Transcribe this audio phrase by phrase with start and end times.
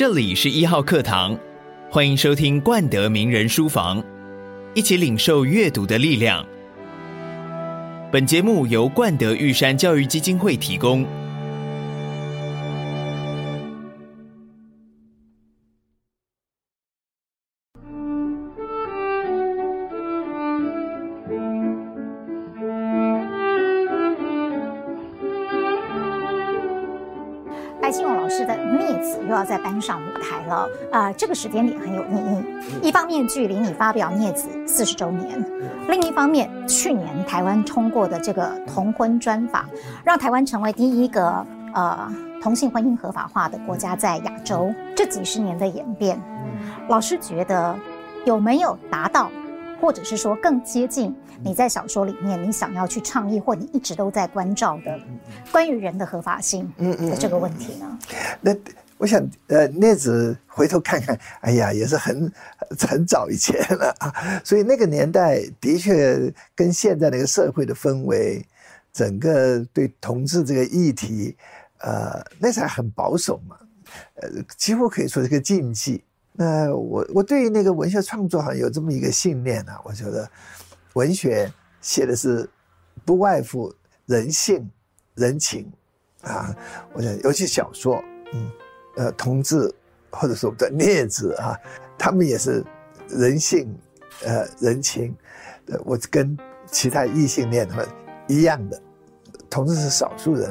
[0.00, 1.38] 这里是一号课堂，
[1.90, 4.02] 欢迎收听冠德名人书房，
[4.72, 6.42] 一起领受阅读的力量。
[8.10, 11.06] 本节目由冠德玉山教育基金会提供。
[31.20, 32.88] 这个时间点很有意义。
[32.88, 35.38] 一方面，距离你发表《孽子》四十周年；
[35.86, 39.68] 另一方面，去年台湾通过的这个同婚专法，
[40.02, 42.10] 让台湾成为第一个呃
[42.42, 44.72] 同性婚姻合法化的国家，在亚洲。
[44.96, 46.18] 这几十年的演变，
[46.88, 47.78] 老师觉得
[48.24, 49.30] 有没有达到，
[49.78, 54.98] 或者是说更接近你在小说里面你想要去倡议，或你一直都在关照的
[55.52, 57.98] 关于人的合法性的这个问题呢？
[58.40, 58.54] 那。
[59.00, 62.30] 我想，呃，那子回头看看，哎呀，也是很
[62.78, 64.42] 很早以前了啊。
[64.44, 68.46] 所以那个年代的确跟现在那个社会的氛围，
[68.92, 71.34] 整个对同志这个议题，
[71.78, 73.56] 呃，那时候很保守嘛，
[74.16, 76.04] 呃，几乎可以说是个禁忌。
[76.34, 80.30] 那我我对于那个文学创作好像有这么一个信念啊，我觉得
[80.92, 82.46] 文学写的是
[83.06, 83.74] 不外乎
[84.04, 84.70] 人性、
[85.14, 85.72] 人情
[86.20, 86.54] 啊。
[86.92, 88.50] 我想，尤其小说，嗯。
[88.96, 89.72] 呃，同志
[90.10, 91.56] 或者说的孽子啊，
[91.96, 92.64] 他们也是
[93.08, 93.72] 人性，
[94.24, 95.14] 呃，人情，
[95.66, 97.86] 呃，我跟其他异性恋他们
[98.26, 98.80] 一样的，
[99.48, 100.50] 同志是少数人，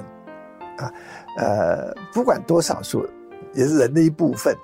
[0.78, 0.94] 啊，
[1.38, 3.06] 呃，不管多少数，
[3.54, 4.56] 也是人的一部分，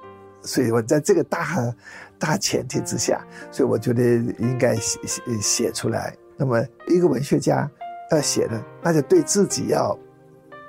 [0.42, 1.74] 所以我在这个大
[2.18, 6.16] 大前提之下，所以我觉得应该写写写出来。
[6.38, 7.70] 那么，一个文学家
[8.12, 9.98] 要写的，那就对自己要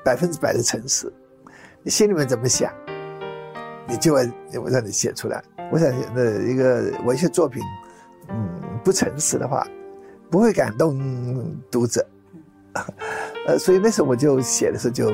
[0.05, 1.12] 百分之百的诚实，
[1.83, 2.73] 你心里面怎么想？
[3.89, 4.31] 你就会
[4.62, 5.42] 我让你写出来。
[5.70, 7.62] 我想那一个文学作品，
[8.28, 8.48] 嗯，
[8.84, 9.67] 不诚实的话，
[10.31, 12.06] 不会感动读者。
[13.47, 15.09] 呃，所以那时候我就写的时候就，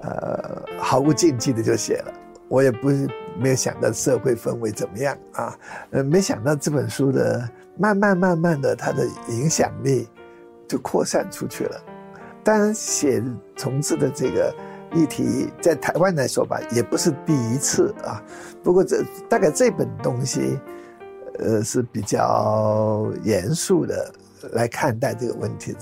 [0.00, 2.12] 呃，毫无禁忌的就写了。
[2.48, 3.08] 我也不是
[3.38, 5.58] 没有想到社会氛围怎么样啊，
[5.90, 7.48] 呃，没想到这本书的
[7.78, 10.08] 慢慢慢慢的它的影响力
[10.66, 11.80] 就扩散出去了。
[12.42, 13.22] 当然写
[13.56, 14.54] 同志的这个。
[14.96, 18.22] 议题在台湾来说吧，也不是第一次啊。
[18.62, 20.58] 不过这大概这本东西，
[21.38, 24.12] 呃，是比较严肃的
[24.52, 25.80] 来看待这个问题的。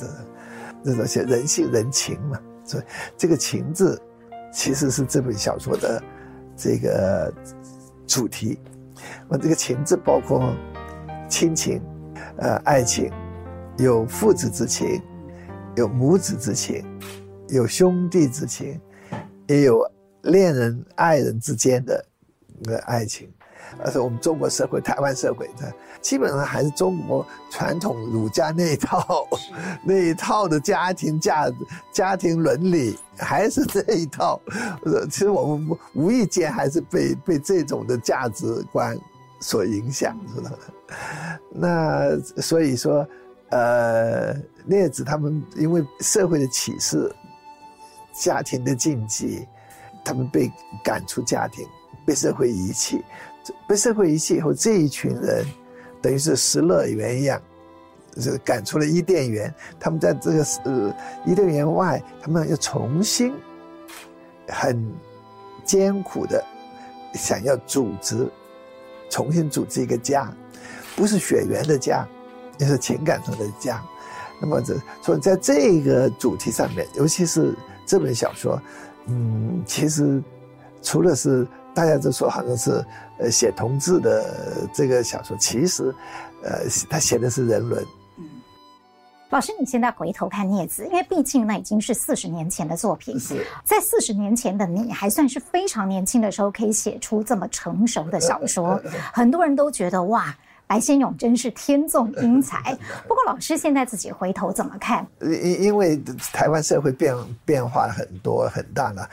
[0.87, 2.85] 这种写人性人情嘛，所以
[3.17, 3.99] 这个情字
[4.53, 6.03] 其实是这本小说的
[6.55, 7.33] 这个
[8.07, 8.59] 主题。
[9.29, 10.55] 我这个情字包括
[11.27, 11.81] 亲情、
[12.37, 13.11] 呃，爱情，
[13.79, 15.01] 有父子之情，
[15.75, 16.85] 有母子之情，
[17.49, 18.79] 有兄弟之情。
[19.47, 19.87] 也有
[20.23, 22.05] 恋人、爱人之间的
[22.61, 23.31] 那个爱情，
[23.85, 29.27] 而且我们中国社会、台湾社会的基本上还是中国传统儒家那一套，
[29.85, 31.55] 那一套的家庭价值、
[31.93, 34.41] 家庭伦理还是这一套。
[35.11, 38.99] 其实我们无意间还是被被这种的价值观
[39.41, 40.59] 所影响，知道的。
[41.51, 43.07] 那所以说，
[43.51, 44.33] 呃，
[44.67, 47.15] 列子他们因为社会的启示。
[48.15, 49.47] 家庭的禁忌，
[50.05, 50.51] 他们被
[50.85, 51.67] 赶出家庭，
[52.07, 53.05] 被社会遗弃，
[53.67, 55.45] 被社会遗弃以后，这一群人
[56.01, 57.43] 等于是失乐园一样，
[58.19, 59.53] 是赶出了伊甸园。
[59.81, 60.95] 他们在这个呃
[61.27, 63.35] 伊甸园外，他们要重新
[64.47, 64.81] 很
[65.65, 66.43] 艰苦的
[67.15, 68.31] 想要组织，
[69.11, 70.33] 重新组织一个家，
[70.95, 72.07] 不是血缘的家，
[72.59, 73.83] 也是情感上的家。
[74.41, 77.53] 那么这所以在这个主题上面，尤其是。
[77.87, 78.61] 这本小说，
[79.07, 80.23] 嗯，其实
[80.83, 82.85] 除了是大家都说好像是
[83.19, 85.95] 呃写同志的这个小说，其实，
[86.43, 87.85] 呃，他写的是人伦。
[88.19, 88.25] 嗯，
[89.31, 98.81] 老师，你现在回头看《孽子》，因为毕竟那已经是四十年前的作品，是在四十年前的你还算是非常年轻的时候，可以写出这么成熟的小说，
[99.13, 100.35] 很多人都觉得哇。
[100.67, 102.59] 白先勇真是天纵 英才，
[103.07, 105.07] 不过老师现在自己回头怎么看？
[105.21, 105.97] 因因为
[106.33, 107.15] 台湾社会变
[107.45, 109.09] 变化很多很大了。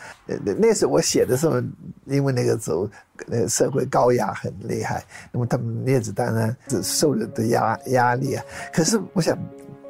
[0.57, 1.62] 那时候我写的时候，
[2.06, 2.89] 因为那个时候
[3.27, 8.44] 那个社会高压很厉害，那么他们孽子当然是受了的压压力啊。
[8.71, 9.38] 可是我想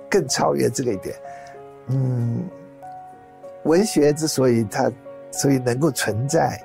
[0.09, 1.15] 更超越这个一点，
[1.87, 2.43] 嗯，
[3.63, 4.91] 文学之所以它
[5.31, 6.59] 所以能够存在，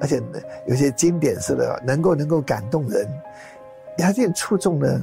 [0.00, 0.20] 而且
[0.66, 3.08] 有些经典式的能够能够感动人。
[4.00, 5.00] 他这触中了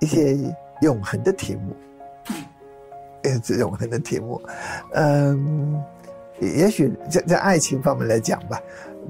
[0.00, 0.36] 一些
[0.82, 1.76] 永恒的题目，
[3.22, 4.40] 呃，这永恒的题目，
[4.94, 5.82] 嗯，
[6.40, 8.60] 也许在在爱情方面来讲吧，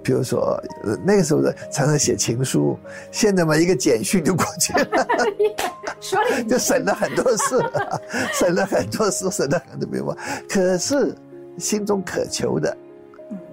[0.03, 0.59] 比如说
[1.05, 2.79] 那个时候的常常写情书，
[3.11, 5.07] 现在嘛一个简讯就过去了，
[6.01, 7.59] 说了 就省了很多事，
[8.33, 10.17] 省了很多事，省了很多笔墨。
[10.49, 11.15] 可是
[11.59, 12.75] 心中渴求的，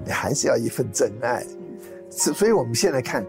[0.06, 1.44] 你还是要一份真爱。
[2.10, 3.26] 所以我们现在看，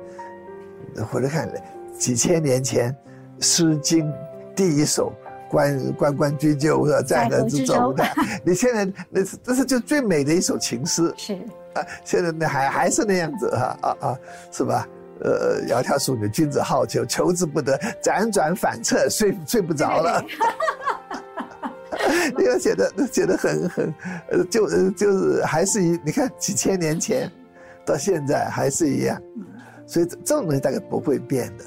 [1.10, 1.48] 回头看
[1.98, 2.92] 几千年前
[3.44, 4.06] 《诗经》
[4.54, 5.12] 第一首。
[5.48, 8.04] 关关关雎鸠，在河之洲的。
[8.44, 11.14] 你现在那是这是就最美的一首情诗。
[11.16, 11.34] 是
[11.72, 14.18] 啊，现在那还还是那样子哈啊啊，
[14.50, 14.88] 是吧？
[15.20, 20.20] 呃，窈窕淑女，君子好逑，求之不得，辗转反侧，睡睡不着了。
[22.36, 23.94] 你要写的写的很很，
[24.32, 27.30] 呃，就就是还是一，你看几千年前
[27.84, 29.16] 到现在还是一样，
[29.86, 31.64] 所以这种东西大概不会变的。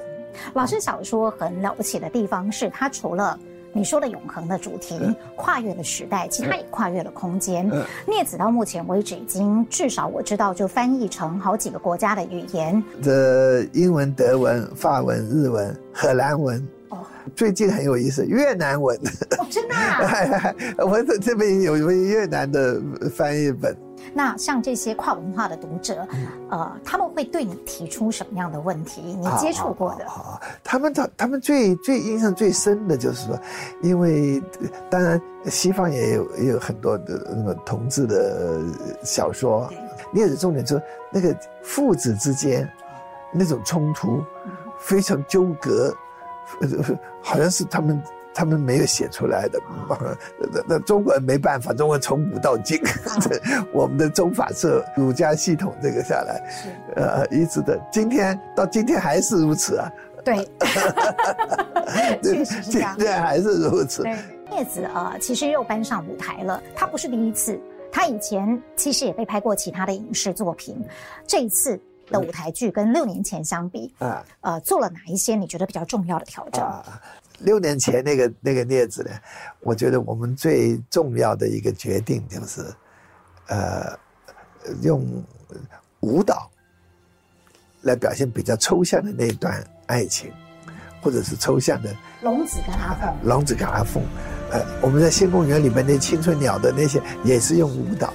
[0.53, 3.38] 老师小说很了不起的地方是，它除了
[3.71, 5.00] 你说的永恒的主题，
[5.36, 7.69] 跨越了时代，其实它也跨越了空间。
[8.07, 16.68] 《镊子》到目前为止，已经至少我知道就翻译成好几个国家的语言，这英文、德文、法文、日文、荷兰文。
[16.89, 16.97] 哦，
[17.36, 18.97] 最近很有意思，越南文。
[19.38, 20.56] 哦，真的啊？
[20.83, 22.81] 我这这边有一位越南的
[23.15, 23.77] 翻译本。
[24.13, 26.07] 那像这些跨文化的读者，
[26.50, 29.01] 呃，他们会对你提出什么样的问题？
[29.01, 30.06] 你接触过的？
[30.06, 33.39] 啊，他们他他们最最印象最深的就是说，
[33.81, 34.41] 因为
[34.89, 38.61] 当然西方也有也有很多的那个同志的
[39.03, 39.69] 小说，
[40.12, 42.69] 你也是重点就是那个父子之间
[43.31, 44.23] 那种冲突
[44.79, 45.94] 非常纠葛，
[47.21, 48.01] 好像是他们。
[48.39, 49.59] 他们没有写出来的，
[50.39, 52.80] 那那中国人没办法，中国人从古到今，
[53.74, 56.41] 我们的宗法社儒家系统这个下来，
[56.95, 59.91] 呃，一直的，今天到今天还是如此啊。
[60.24, 60.47] 对，
[62.24, 64.06] 确实是这样，今天还是如此。
[64.53, 67.59] 叶子啊，其实又搬上舞台了，他不是第一次，
[67.91, 70.81] 他以前其实也被拍过其他的影视作品，
[71.27, 71.77] 这一次
[72.07, 76.63] 的舞台剧跟六年前相比，啊，呃，做了哪一些你觉得比较重要的调整？
[76.63, 77.01] 啊
[77.41, 79.12] 六年前那个那个镊子呢，
[79.62, 82.62] 我觉得我们最重要的一个决定就是，
[83.47, 83.97] 呃，
[84.81, 85.06] 用
[86.01, 86.50] 舞蹈
[87.81, 90.31] 来表现比较抽象的那一段爱情，
[91.01, 94.03] 或者是抽象的龙子跟阿凤，龙子跟阿凤，
[94.51, 98.13] 呃，我们在新公园里面那青春鸟的那些也是用舞蹈，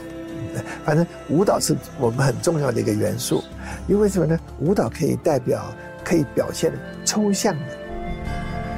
[0.85, 3.43] 反正舞蹈是我们很重要的一个元素，
[3.89, 4.39] 因为什么呢？
[4.61, 5.65] 舞蹈可以代表，
[6.05, 6.73] 可以表现
[7.05, 7.84] 抽象的。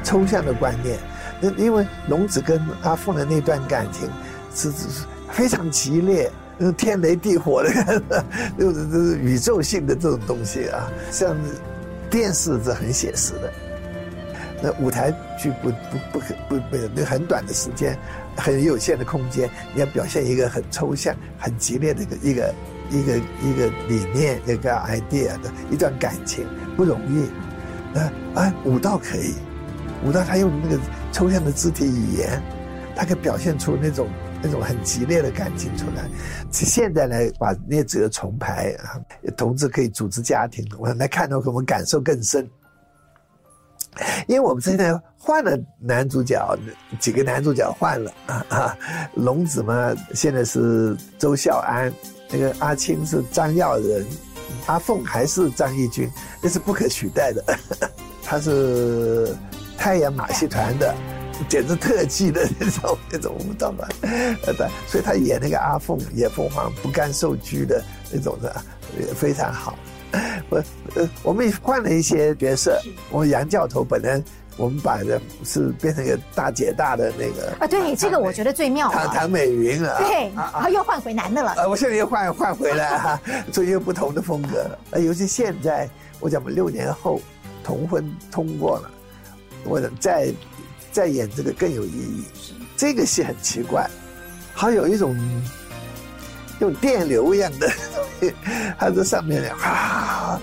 [0.07, 0.97] 抽象的观念，
[1.41, 4.09] 那因为龙子跟阿凤的那段感情
[4.55, 6.31] 是是非常激烈，
[6.77, 8.03] 天雷地火的，
[8.57, 10.89] 那种这是宇宙性的这种东西啊。
[11.11, 11.37] 像
[12.09, 13.53] 电视是很写实的，
[14.63, 17.99] 那舞台剧不不不可不不那很短的时间，
[18.37, 22.55] 很有限的空间，你要表现一个很抽象、很激烈的一个一个
[22.93, 27.29] 一个一个理念、一个 idea 的一段感情不容易。
[27.93, 29.35] 那啊，舞蹈可以。
[30.05, 30.79] 舞蹈，他用那个
[31.13, 32.43] 抽象的肢体语言，
[32.95, 34.09] 他可以表现出那种
[34.43, 36.09] 那种很激烈的感情出来。
[36.53, 39.01] 现在来把那几个重排啊，
[39.37, 42.49] 同志可以组织家庭，我来看到，我们感受更深。
[44.29, 46.57] 因为我们现在换了男主角，
[47.01, 48.79] 几个男主角换了啊啊，
[49.15, 51.93] 龙子嘛，现在是周孝安，
[52.31, 54.07] 那个阿青是张耀仁，
[54.67, 56.11] 阿凤还是张艺军，
[56.43, 57.43] 那是不可取代的，
[58.23, 59.35] 他是。
[59.79, 60.95] 太阳马戏团的，
[61.49, 68.55] 简直特技的那种那种舞蹈嘛，呃，对，所以他演那个阿凤，演凤凰不甘受拘的那种的，
[68.99, 69.79] 也非常好。
[70.49, 70.63] 我
[70.95, 72.81] 呃，我们也换了一些角色，
[73.11, 74.23] 我们杨教头本来
[74.57, 78.91] 我们把的是变成一个大姐大的那个啊，对，这个我觉得最妙。
[78.91, 81.53] 唐唐美云啊，对，然后又换回男的了。
[81.59, 83.21] 呃，我现在又换换回来哈，
[83.53, 84.65] 做一个不同的风格。
[84.93, 85.87] 呃，尤其现在，
[86.19, 87.21] 我讲我们六年后
[87.63, 88.91] 同婚通过了。
[89.67, 90.33] 我再
[90.93, 92.25] 再演这个更有意义。
[92.77, 93.89] 这个戏很奇怪，
[94.55, 95.17] 好有一种
[96.61, 98.35] 用电流一样的东西，
[98.79, 100.41] 它在上面啊，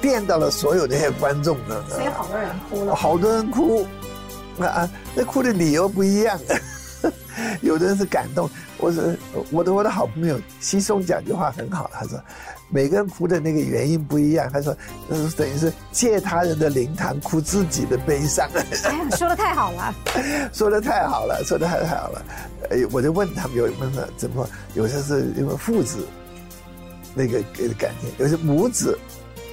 [0.00, 1.84] 电到了所有那些观众呢。
[1.88, 2.94] 所以好多人哭了。
[2.94, 3.86] 好多人哭，
[4.60, 6.38] 啊，那哭的理由不一样。
[7.62, 8.50] 有的人是感动。
[8.76, 9.18] 我是
[9.50, 12.20] 我的我的好朋友奚松讲句话很好，他说。
[12.70, 14.76] 每个人哭的那个原因不一样，他说，
[15.08, 18.48] 嗯，等于是借他人的灵堂哭自己的悲伤。
[18.54, 19.94] 哎呀，说的 太好了，
[20.52, 22.22] 说的太好了，说的太太好了。
[22.70, 26.06] 哎，我就问他们，有问了怎么，有些是因为父子
[27.14, 27.40] 那个
[27.78, 28.98] 感情，有些母子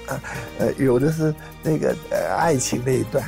[0.07, 0.19] 啊，
[0.59, 3.23] 呃，有的是那个呃爱情那一段。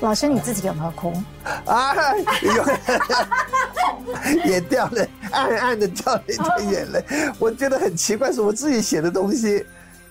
[0.00, 1.12] 老师，你自己有没有哭？
[1.66, 1.94] 啊，
[2.42, 2.64] 有，
[4.44, 7.04] 也掉了，暗暗的掉了一点眼泪。
[7.38, 9.64] 我觉得很奇怪，是我自己写的东西，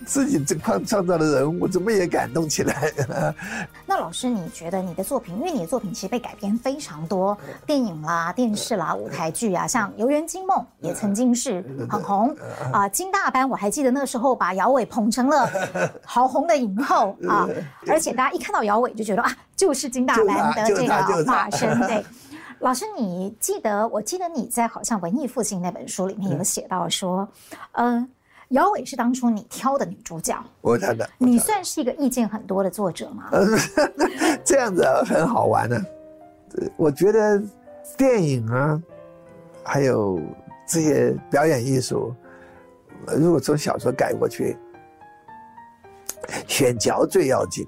[0.05, 2.91] 自己这创创造的人物，怎么也感动起来？
[3.85, 12.35] 那老师，你觉得你的作品，因为你的作品其实被改编非常多，电影啦、电视啦、舞台剧啊，像《游园惊梦》也曾经是很红
[12.71, 12.81] 啊。
[12.81, 15.49] 呃、金大班，我还记得那时候把姚伟捧成了
[16.03, 17.47] 好红的影后啊，
[17.87, 21.79] 而且大家一看到姚伟就觉得啊，就是金大班的这个化身。
[21.81, 22.03] 对，
[22.63, 23.85] 老师，你记得？
[23.89, 27.27] 我记得你在好像《文艺复兴》那本书里面有写到说，
[27.73, 27.95] 嗯。
[27.95, 28.07] 呃
[28.49, 31.09] 姚伟是当初你挑的女主角，我挑的。
[31.17, 33.31] 你算是一个意见很多的作者吗？
[34.45, 35.81] 这样子很好玩呢、啊。
[36.77, 37.41] 我觉得
[37.97, 38.79] 电影啊，
[39.63, 40.21] 还有
[40.67, 42.13] 这些表演艺术，
[43.07, 44.55] 如果从小说改过去，
[46.45, 47.65] 选角最要紧。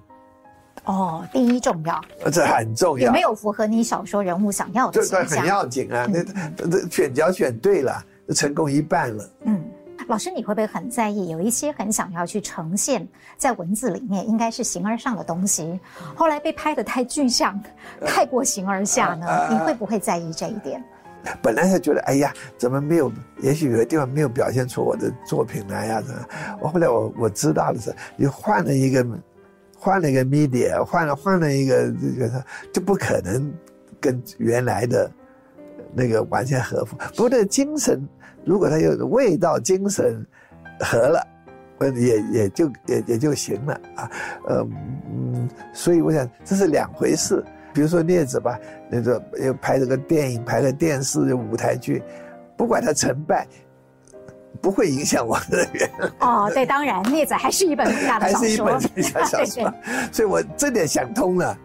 [0.86, 2.02] 哦，第一重要，
[2.32, 3.08] 这很重要。
[3.08, 5.06] 有没有符合你小说人物想要的？
[5.06, 6.08] 这很要紧啊！
[6.12, 6.24] 那
[6.58, 9.30] 那选角选对了，成功一半了。
[9.44, 9.64] 嗯。
[10.08, 15.80] 老师，你会不会很在意有一些很想要去呈现在文字里面，应该是形而上的东西，
[16.16, 17.60] 后来被拍的太具象，
[18.06, 19.26] 太过形而下呢？
[19.50, 20.84] 你会不会在意这一点？
[21.42, 23.12] 本来是觉得，哎呀，怎么没有？
[23.42, 26.04] 也许有的地方没有表现出我的作品来呀？
[26.62, 29.04] 我后来我我知道的是，你换了一个，
[29.86, 33.54] 换了一个 media，换了换了一个这个，就不可能
[34.02, 35.12] 跟原来的
[35.94, 36.98] 那个完全合符。
[37.16, 38.02] 不过精神。
[38.48, 40.24] 如果他有味道、精神
[40.80, 41.28] 合了，
[41.96, 44.12] 也也就也也就行了啊，
[44.48, 44.68] 呃
[45.12, 47.44] 嗯，所以我想这是两回事。
[47.74, 52.04] 比如说镊子吧，那个又拍这个电影、拍个电视、舞台剧，
[52.56, 53.48] 不管他成败，
[54.62, 55.90] 不会影响我的人。
[56.20, 59.74] 哦，对，当然镊子还是一本伟大的小说， 还是一本伟大小说，
[60.12, 61.58] 所以我这点想通了，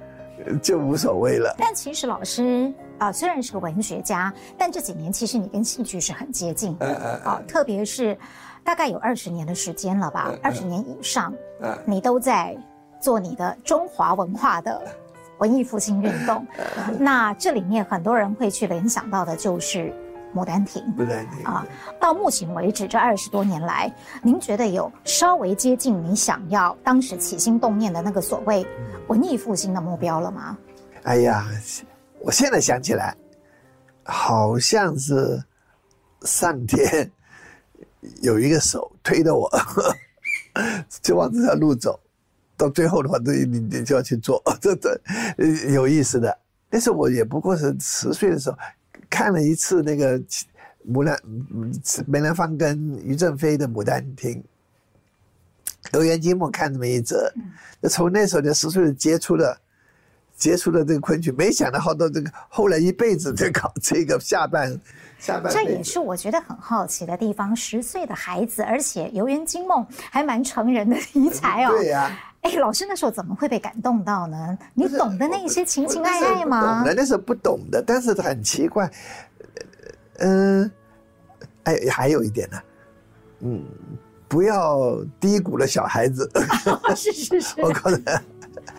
[0.62, 1.54] 就无所谓了。
[1.58, 2.72] 但其实老师。
[3.00, 6.86] 啊，虽然是个文学家，但这几年其实你跟戏剧是很接近的
[7.24, 8.14] 啊，特别是
[8.62, 11.32] 大概有二十年的时间了吧，二十年以上，
[11.86, 12.54] 你都在
[13.00, 14.82] 做你的中华文化的
[15.38, 16.46] 文艺复兴运动。
[16.98, 19.78] 那这里面很多人会去联想到的就是
[20.34, 20.82] 《牡丹亭》。
[21.00, 21.66] 牡丹亭啊，
[22.00, 28.66] 到目前为止这二十多年来，您觉得有稍微接近你想要当时起心动念的那个所谓
[29.08, 30.56] 文艺复兴的目标了吗？
[31.04, 31.46] 哎呀。
[32.22, 33.16] 我现在想起来，
[34.02, 35.42] 好像是
[36.20, 37.10] 上天
[38.20, 39.50] 有一个手推着我，
[41.00, 41.98] 就往这条路走。
[42.58, 45.00] 到最后的话，你你就要去做，这这
[45.70, 46.38] 有意思的。
[46.68, 48.58] 但是我也不过是十岁的时候
[49.10, 50.18] 看了一次那个
[50.88, 51.18] 牡丹
[52.06, 54.42] 梅兰芳跟于正飞的《牡丹亭》，
[55.98, 57.30] 游园惊梦看这么一则，
[57.82, 59.60] 就从那时候就十岁接触了。
[60.36, 64.74] 接触了这个昆曲，没想到好多这个后来一辈子在搞这个 下半
[65.18, 65.52] 下半。
[65.52, 67.54] 这也是我觉得很好奇的地方。
[67.54, 71.72] 十岁的孩子，而且《游园惊梦》还蛮成人的题材哦。
[71.72, 72.29] 对呀、啊。
[72.42, 74.58] 哎，老师那时候怎么会被感动到呢？
[74.74, 76.78] 你懂得那些情情爱爱吗？
[76.78, 78.90] 懂的，那时候不懂的，但是很奇怪。
[80.18, 80.70] 嗯，
[81.64, 82.58] 哎，还有一点呢，
[83.40, 83.64] 嗯，
[84.26, 86.30] 不要低估了小孩子。
[86.96, 87.60] 是是是。
[87.60, 88.04] 我告诉你。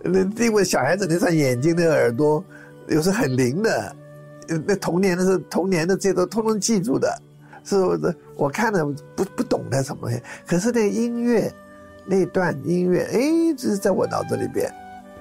[0.04, 2.44] 那因为小孩子那双眼睛、那个耳朵，
[2.88, 3.96] 有时候很灵的，
[4.66, 7.22] 那童年的时候，童年的这些都通通记住的，
[7.64, 8.16] 是不是？
[8.36, 8.84] 我看了
[9.16, 11.54] 不不懂的什么东西，可是那音乐，
[12.06, 13.20] 那段音乐，哎，
[13.58, 14.72] 这是在我脑子里边。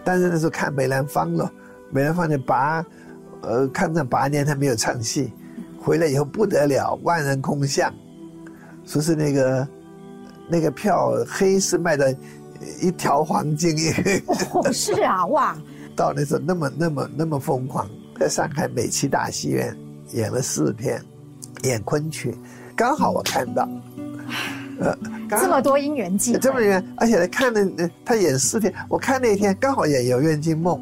[0.04, 1.50] 但是那时候看梅兰芳了，
[1.90, 2.84] 梅兰芳的八，
[3.42, 5.32] 呃，抗战八年他没有唱戏，
[5.80, 7.92] 回来以后不得了，万人空巷，
[8.84, 9.68] 说是那个
[10.48, 12.14] 那个票黑市卖的。
[12.82, 13.74] 一条黄金，
[14.26, 15.56] 哦，是啊，哇！
[15.96, 19.74] 到那时候那么那么那么疯狂，在上海美琪大戏院
[20.12, 21.02] 演了四天，
[21.62, 22.36] 演昆曲，
[22.76, 23.66] 刚好我看到，
[24.80, 24.96] 呃，
[25.28, 30.76] 这么多姻缘际会，这么远，而且看了他演四天，我看那天刚好演《游园惊梦》，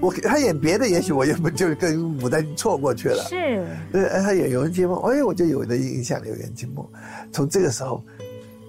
[0.00, 6.84] 我他演别的，也许我就就跟牡丹错过去了，是，呃，他演《游园惊梦》，哎，我就有的印象，《游园惊梦》，
[7.30, 8.02] 从这个时候。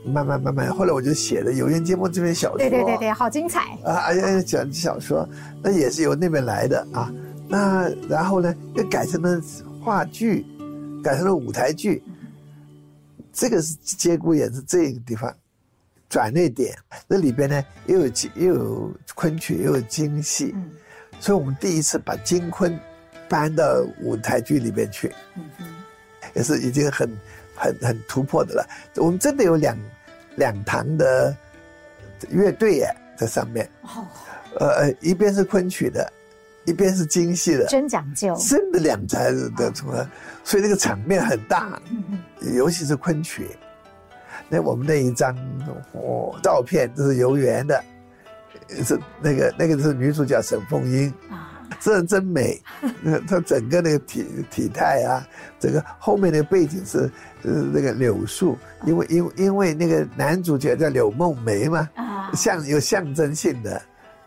[0.06, 2.58] 慢慢慢慢，后来我就写了《游园惊梦》这篇小说。
[2.58, 3.96] 对对对对，好精彩啊！
[4.08, 5.26] 哎呀，讲小说，
[5.62, 7.10] 那也是由那边来的啊。
[7.48, 9.42] 那然后呢，又改成了
[9.82, 10.46] 话剧，
[11.02, 12.04] 改成了舞台剧。
[13.34, 15.36] 这个是节骨眼是这个地方
[16.08, 16.78] 转捩点。
[17.08, 20.56] 那里边呢，又有又有昆曲，又有京戏，
[21.20, 22.80] 所以我们第一次把京昆
[23.28, 25.12] 搬到舞台剧里边去，
[26.34, 27.10] 也是已经很。
[27.56, 29.78] 很很突破的了，我们真的有两
[30.38, 31.38] 两堂的
[32.32, 33.70] 乐队耶，在上面。
[33.84, 34.08] 哦，
[34.60, 36.12] 呃，一边是昆曲的，
[36.66, 40.10] 一边是京戏的，真讲究，真的两台的出来，
[40.44, 41.82] 所以那个场面很大，
[42.54, 43.50] 尤其是昆曲。
[44.50, 45.36] 那我们那一张
[45.94, 47.84] 哦照片这是游园的，
[48.84, 51.50] 是那个那个是女主角沈凤英啊。
[51.80, 52.62] 这真美，
[53.28, 55.28] 她整个那个体体态啊，
[55.60, 57.10] 整个后面的背景是
[57.44, 61.90] 呃那个柳树，因为因为因为那个男主角叫柳梦梅嘛，
[62.34, 63.82] 像有象征性的。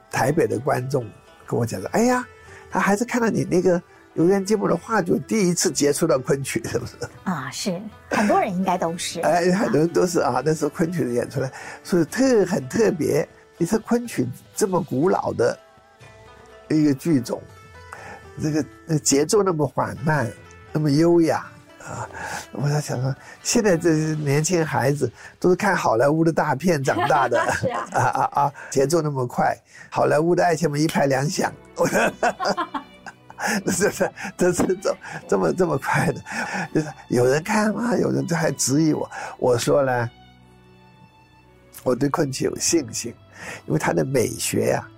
[0.09, 1.05] 台北的观众
[1.47, 2.25] 跟我讲说：“哎呀，
[2.71, 3.83] 他还是看到你那个
[4.17, 6.95] 游园惊梦的话剧，第一次接触到昆曲，是不是？”
[7.25, 7.81] 啊，是
[8.11, 9.21] 很多人应该都是。
[9.21, 11.51] 哎， 很多人都是啊，那时候昆曲的演出来，
[11.85, 13.27] 所以特很特别。
[13.57, 15.59] 你说昆曲这么古老的。
[16.69, 17.41] 一个剧种，
[18.43, 20.29] 这个节奏那么缓慢，
[20.73, 21.47] 那么优雅
[21.85, 22.11] 啊！
[22.51, 25.09] 我在想说，现在这些年轻孩子
[25.39, 28.53] 都是看好莱坞的大片长大的，是 啊，啊啊啊！
[28.69, 29.57] 节奏那么快，
[29.89, 31.53] 好莱坞的爱情们一拍两响，
[33.65, 34.97] 这是这是这
[35.29, 36.21] 这么这么快的，
[36.75, 37.97] 就是有人看吗？
[37.97, 40.11] 有人就还质疑我，我说呢，
[41.85, 43.15] 我对昆曲有信心，
[43.67, 44.95] 因为他的美学呀、啊。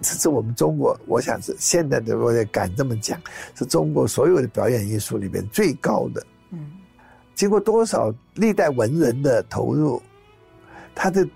[0.00, 3.18] 这是我们中国，我想是现在的，我也敢这么讲，
[3.54, 6.26] 是中国所有的表演艺术里边最高的。
[6.50, 6.72] 嗯，
[7.34, 10.02] 经过多少历代文人的投入，
[10.94, 11.26] 他的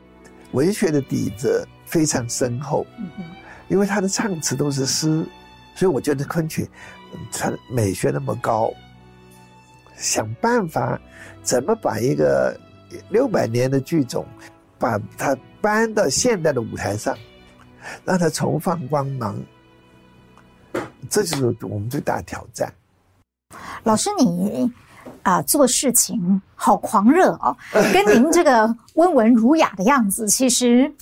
[0.52, 2.85] 文学的底子非常深厚。
[2.99, 3.25] 嗯哼，
[3.69, 5.25] 因为他的唱词都是诗，
[5.78, 6.68] 所以我觉得昆曲，
[7.30, 8.73] 它美学那么高，
[9.97, 11.00] 想办法
[11.42, 12.58] 怎么把一个
[13.11, 14.26] 六百年的剧种，
[14.76, 17.16] 把它搬到现代的舞台上。
[18.04, 19.35] 让它重放光芒，
[21.08, 22.70] 这就是我们最大的挑战。
[23.85, 24.70] 老师，你
[25.23, 27.56] 啊、呃、做事情好狂热哦，
[27.94, 30.92] 跟您这个温文儒雅的样子其实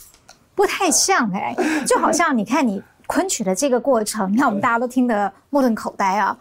[0.55, 1.57] 不太像哎，
[1.87, 6.37] 就好像你看你昆曲的这个过程，让我们大家都听得目瞪口呆啊。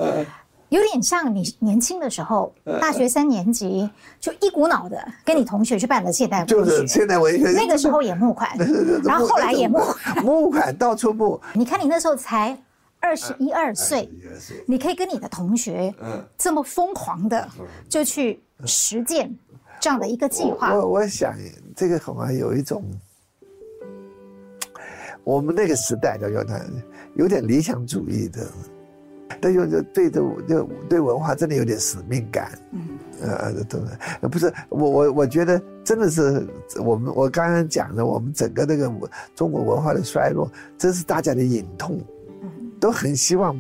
[0.70, 3.88] 有点像你年轻的时候，大学三年级
[4.20, 7.52] 就一股脑的跟你同学去办了现代文学，就是现代文学。
[7.52, 8.50] 那个时候也募款，
[9.06, 11.40] 然后后来也募款， 募款到处募。
[11.54, 12.58] 你看你那时候才
[13.00, 14.10] 二十一二岁，
[14.66, 15.94] 你可以跟你的同学
[16.36, 17.48] 这么疯狂的
[17.88, 19.34] 就去实践
[19.80, 20.74] 这样的一个计划。
[20.74, 21.34] 我我想
[21.76, 22.84] 这个恐怕有一种，
[25.26, 26.62] 我们那个时代的有点
[27.16, 28.48] 有点理想主义的。
[29.42, 32.88] 但就就对这就对文化真的有点使命感，嗯，
[33.22, 33.82] 呃，对
[34.22, 38.90] 不不是我我我觉得真的是我们我刚刚讲的，我们整个这个
[39.36, 42.00] 中国文化的衰落，这是大家的隐痛，
[42.44, 43.58] 嗯，都很希望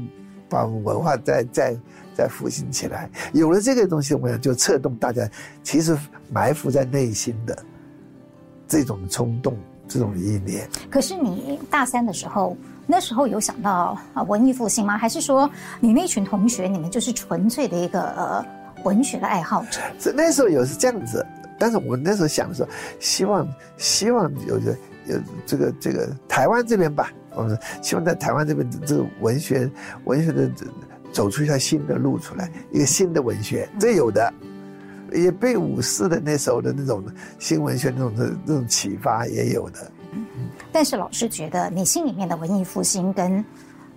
[0.47, 1.75] 把文化再再
[2.15, 3.10] 再复兴起来。
[3.34, 5.28] 有了这个东西，我想就策动大家，
[5.63, 5.97] 其实
[6.32, 7.58] 埋伏在内心的
[8.67, 10.67] 这种冲动，这种意念。
[10.89, 12.55] 可是你大三的时候。
[12.87, 14.95] 那时候有想到啊文艺复兴吗？
[14.95, 18.45] 还是说你那群同学你们就是纯粹的一个呃
[18.83, 19.81] 文学的爱好者？
[19.97, 21.25] 是那时候有是这样子，
[21.57, 22.69] 但是我那时候想的时候，
[22.99, 24.71] 希望希望有有
[25.07, 29.67] 有这个这个台湾这边吧，我们希望在台湾这边这个文学
[30.03, 30.47] 文学的
[31.11, 34.31] 走出一条新的路出来，一个新的文学，这有的，
[35.13, 37.03] 也被五四的那时候的那种
[37.39, 39.91] 新文学那种的那种启发也有的。
[40.71, 43.43] 但是老师觉得，你心里面的文艺复兴跟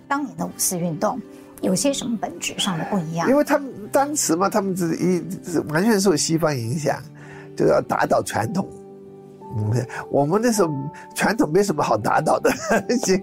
[0.07, 1.21] 当年的五四运动
[1.61, 3.29] 有些什么本质上的不一样？
[3.29, 7.01] 因为他们当时嘛，他们是一是完全受西方影响，
[7.55, 8.67] 就要打倒传统。
[9.57, 9.71] 嗯，
[10.11, 10.71] 我们那时候
[11.15, 12.51] 传统没什么好打倒的，
[12.89, 13.15] 已经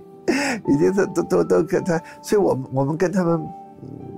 [0.69, 3.41] 已经是都都都跟他，所以我们我们跟他们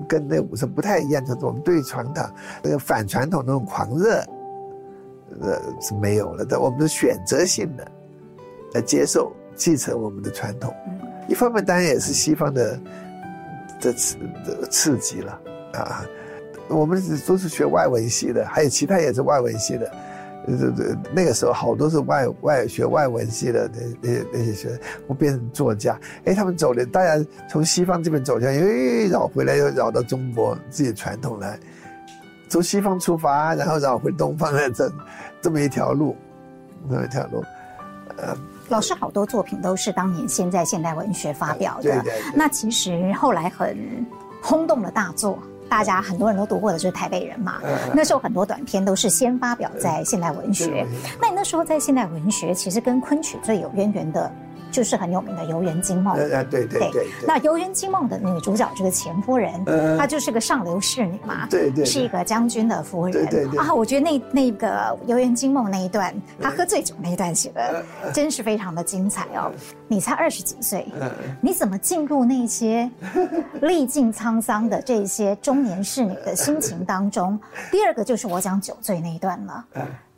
[0.08, 2.24] 跟那五四不太一样，就是我们对传统
[2.62, 4.24] 那个反传统那种狂热，
[5.40, 7.86] 呃是没有了的，我们是选择性的。
[8.74, 10.74] 来接受继承我们的传统，
[11.26, 12.78] 一方面当然也是西方的
[13.80, 15.40] 这刺的刺激了
[15.72, 16.04] 啊。
[16.68, 19.90] 我们都是学外文系的，还有其他也是外文系的。
[20.56, 25.98] 这这那个时候好多是外外学外文系的那那那些学生，我变成作家。
[26.24, 31.58] 哎，他们走了，大家从西方这边走向，哎，绕回来又绕到中国自己传统来，
[32.48, 34.90] 从西方出发，然后绕回东方来，这
[35.42, 36.16] 这么一条路，
[36.88, 37.42] 这么一条路，
[38.16, 38.36] 呃。
[38.70, 42.32] 老师好多作品都是当年先在现代文学发表的，对对对。
[42.34, 43.74] 那其实后来很
[44.42, 47.60] 轰动的大作，大家很多人都读过的就是《台北人》嘛。
[47.94, 50.86] 那时候很多短篇都是先发表在现代文学。
[51.20, 54.30] 那你那时候在现代文学，其实跟昆曲最有渊源的。
[54.70, 56.16] 就是很有名的《游园惊梦》。
[56.18, 57.06] 呃，对对对，对。
[57.26, 59.64] 那《游园惊梦》的女主角这个钱夫人，
[59.98, 63.12] 她就是个上流侍女嘛，对对，是一个将军的夫人。
[63.12, 63.58] 对对对。
[63.58, 64.68] 啊，我觉得那那个
[65.06, 69.52] 《游园惊梦》那一段，她喝醉酒那一段写的，真是非常的精彩哦。
[69.86, 70.86] 你才二十几岁，
[71.40, 72.90] 你怎么进入那些
[73.62, 77.38] 历尽沧桑的这些中年侍女的心情当中？
[77.72, 79.64] 第二个就是我讲酒醉那一段了。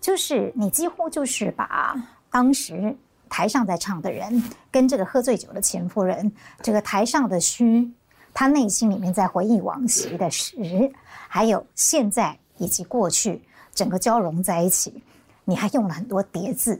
[0.00, 1.94] 就是你几乎就是把
[2.30, 2.96] 当时
[3.30, 7.90] 台上在唱的人，跟这个喝醉酒的前夫人，这个台上的虚，
[8.34, 10.92] 他内心里面在回忆往昔的实，
[11.28, 13.40] 还有现在以及过去，
[13.72, 15.02] 整个交融在一起。
[15.46, 16.78] 你还用了很多叠字。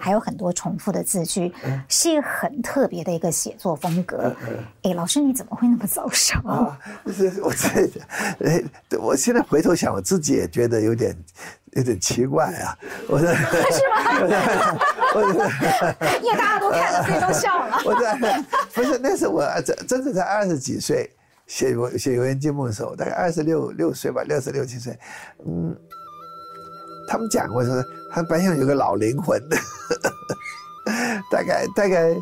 [0.00, 1.54] 还有很多重复的字句，
[1.88, 4.34] 是一个很特别的一个写作风格。
[4.82, 6.36] 哎，老师你怎么会那么早熟？
[6.48, 6.76] 啊，
[7.06, 7.52] 是我
[9.00, 11.16] 我现在回头想，我自己也觉得有点
[11.78, 12.76] 有点奇怪啊。
[13.08, 13.34] 我说是
[13.88, 13.98] 吗？
[15.14, 15.22] 我
[16.22, 17.80] 因为大家都看了，所以都笑了。
[17.84, 21.08] 我在不是那是我真真的才二十几岁
[21.46, 24.98] 写写游园惊梦的时候，大概二十六六岁吧，六十六七岁，
[25.46, 25.74] 嗯。
[27.10, 29.56] 他们讲过说，他白象有个老灵魂的，
[31.30, 32.14] 大概大概，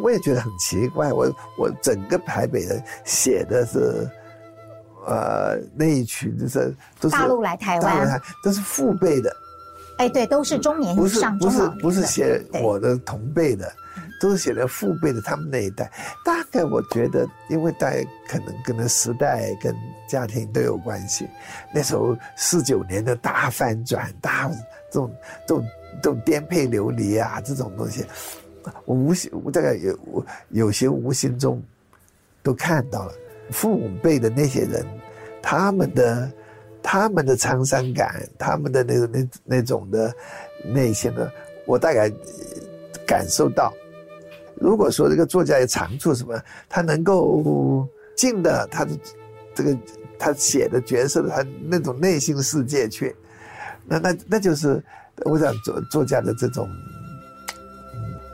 [0.00, 1.12] 我也觉得很奇怪。
[1.12, 4.08] 我我整个台北的写的是，
[5.06, 9.34] 呃，那一群就是都是大陆来台湾，都是父辈的。
[9.98, 13.70] 哎，对，都是中年以上，不是不是不是写我的同辈的。
[14.20, 15.90] 都是写的父辈的他们那一代，
[16.22, 17.96] 大概我觉得，因为大家
[18.28, 19.74] 可能跟那时代跟
[20.06, 21.26] 家庭都有关系。
[21.74, 24.46] 那时候四九年的大翻转，大
[24.90, 25.10] 这种
[25.46, 25.66] 这种
[26.02, 28.04] 这种颠沛流离啊，这种东西，
[28.84, 31.62] 我无形我大概有我有些无形中
[32.42, 33.14] 都看到了
[33.50, 34.84] 父母辈的那些人，
[35.42, 36.32] 他们的
[36.82, 40.12] 他们的沧桑感，他们的那个那那种的
[40.64, 41.30] 内心呢，
[41.66, 42.10] 我大概
[43.06, 43.72] 感受到。
[44.56, 48.92] 如果说这个作家有长处什么，他能够进的他的
[49.54, 49.76] 这个
[50.18, 53.16] 他写的角色的他那种内心世界去，
[53.86, 54.82] 那那那就是
[55.24, 56.68] 我想作作家的这种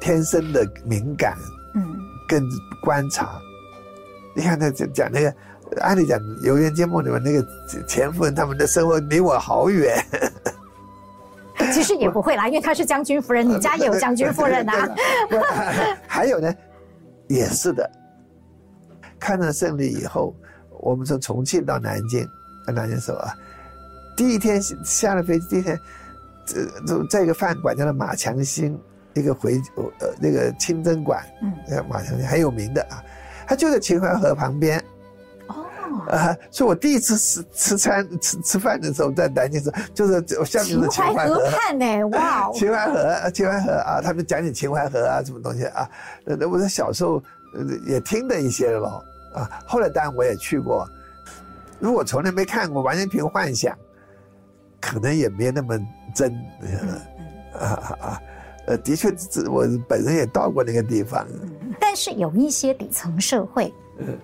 [0.01, 1.37] 天生的敏感，
[1.75, 1.97] 嗯，
[2.29, 2.43] 跟
[2.83, 3.41] 观察。
[4.37, 5.35] 你看他讲讲那个，
[5.81, 7.43] 按理讲《游园惊梦》里面那个
[7.89, 9.97] 钱夫人他们的生活离我好远。
[11.73, 14.89] 其实也不会啦，因为他是将军夫人，你家也有将军夫人呐、啊。
[16.07, 16.55] 还有呢，
[17.29, 17.91] 也是的。
[19.19, 20.35] 抗战胜利以后，
[20.81, 22.29] 我们从重庆到南京，
[22.67, 23.33] 南京时候啊，
[24.17, 25.81] 第一天下了飞机，第一天，
[26.87, 28.79] 这在一个饭馆叫做马强兴，
[29.15, 33.03] 一个回呃那个清真馆，嗯，马强兴很有名的啊，
[33.47, 34.83] 他就在秦淮河旁边。
[35.49, 35.65] 哦
[36.11, 36.37] 啊！
[36.51, 40.13] 所以我第一次吃吃餐吃吃饭的时候，在南京时候，就是
[40.45, 42.51] 下面是秦淮河畔呢，哇！
[42.55, 44.01] 秦淮河，秦淮河啊！
[44.03, 45.89] 他们讲起秦淮河啊，什么东西啊？
[46.25, 47.23] 那我在小时候
[47.87, 49.03] 也听的一些了
[49.35, 49.49] 啊。
[49.67, 50.89] 后来当然我也去过，
[51.79, 53.77] 如果从来没看过，完全凭幻想，
[54.81, 55.79] 可能也没那么
[56.15, 56.33] 真。
[57.59, 58.21] 啊啊啊！
[58.67, 59.09] 呃，的确，
[59.49, 61.27] 我本人也到过那个地方。
[61.63, 61.66] 但
[61.97, 63.73] 是有一些底层社会。
[63.99, 64.17] 嗯。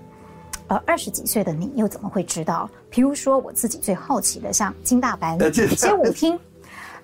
[0.69, 2.71] 呃，二十几岁的你又怎么会知道？
[2.91, 6.39] 譬如说，我自己最好奇的，像金大班街舞厅，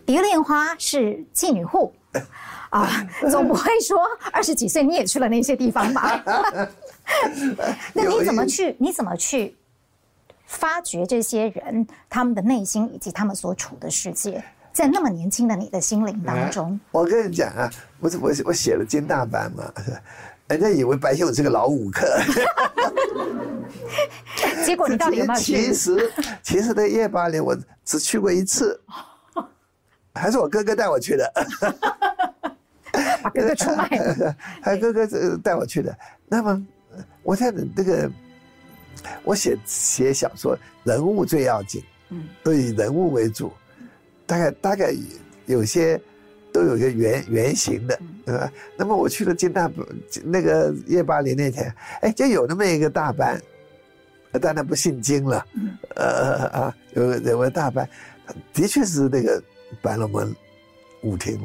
[0.06, 1.92] 蝶恋花是妓女户，
[2.70, 3.98] 啊，总不会说
[4.32, 6.22] 二十几岁你也去了那些地方吧？
[7.92, 8.74] 那你怎么去？
[8.78, 9.54] 你怎么去
[10.46, 16.78] 发掘这些人他们的内心以及他们所处的世界，在那么年轻的你的心灵当中？
[16.90, 17.68] 我跟你讲啊，
[18.00, 19.70] 不是我我写了金大班嘛。
[20.48, 22.06] 人家以为白先勇是个老舞客，
[24.64, 25.66] 结果你到底有没有去？
[25.66, 28.80] 其实，其实在夜巴黎我只去过一次，
[30.14, 31.32] 还是我哥哥带我去的。
[33.22, 35.06] 把哥哥出卖了， 还哥哥
[35.42, 35.94] 带我去的。
[36.26, 36.66] 那么，
[37.22, 38.10] 我在那个，
[39.24, 43.52] 我写写小说，人物最要紧，嗯，都以人物为主，
[44.26, 44.94] 大概大概
[45.44, 46.00] 有些。
[46.50, 48.52] 都有一个原原型的，对吧？
[48.76, 49.70] 那么我去了金大
[50.22, 53.40] 那个夜巴黎那天，哎，就有那么一个大班，
[54.38, 55.46] 当然不姓金了，
[55.96, 57.88] 呃啊，有有个大班，
[58.52, 59.42] 的确是那个
[59.80, 60.36] 白乐门
[61.02, 61.40] 舞厅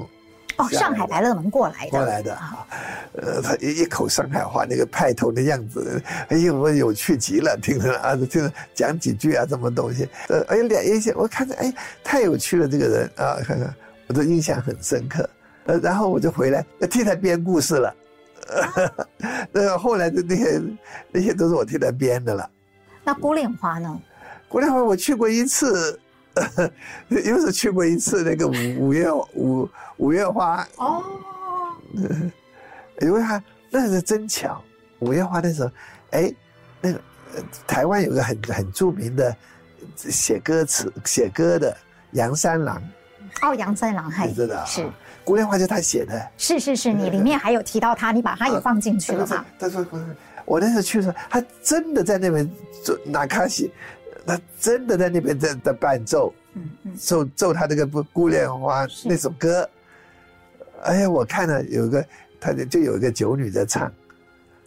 [0.58, 2.67] 哦，上海白乐门过来的，过来的啊，
[3.13, 13.74] 呃，他一一口上海话，那个派头的样子，哎呦，我有趣极了，听着啊，听着讲几句啊，什么东西，呃，哎，两一些，我看着，哎，太有趣了，这个人啊，看看。
[14.06, 15.28] 我的印象很深刻，
[15.65, 17.95] 呃，然后我就回来要替他编故事了，
[19.52, 20.62] 那 个后来的那些
[21.12, 22.49] 那些都是我替他编的了。
[23.04, 24.02] 那郭恋花呢？
[24.47, 25.99] 郭恋花我去过一次，
[27.10, 31.04] 又是去过一次那个五五月五五月花哦，
[33.02, 34.62] 因为他那是真巧，
[34.99, 35.71] 五月花的时候，
[36.12, 36.34] 哎，
[36.82, 37.02] 那个
[37.65, 39.36] 台湾有个很很著名的
[39.95, 41.76] 写歌词写歌的
[42.12, 42.82] 杨三郎。
[43.41, 44.88] 哦，杨三郎还是的，是
[45.24, 49.46] 孤恋花就他写的，是是是，你里面还有提到他，你把他也放进去了嘛？
[49.58, 49.86] 他说，
[50.46, 52.50] 我那时候去的时候，他真的在那边
[52.84, 53.72] 做那卡西，
[54.26, 59.70] 他真的在那边在在伴奏，嗯嗯，奏奏他这个《孤恋花》那首歌，
[60.84, 62.06] 哎呀，我看了有个，
[62.40, 63.90] 他就有一个酒女在唱，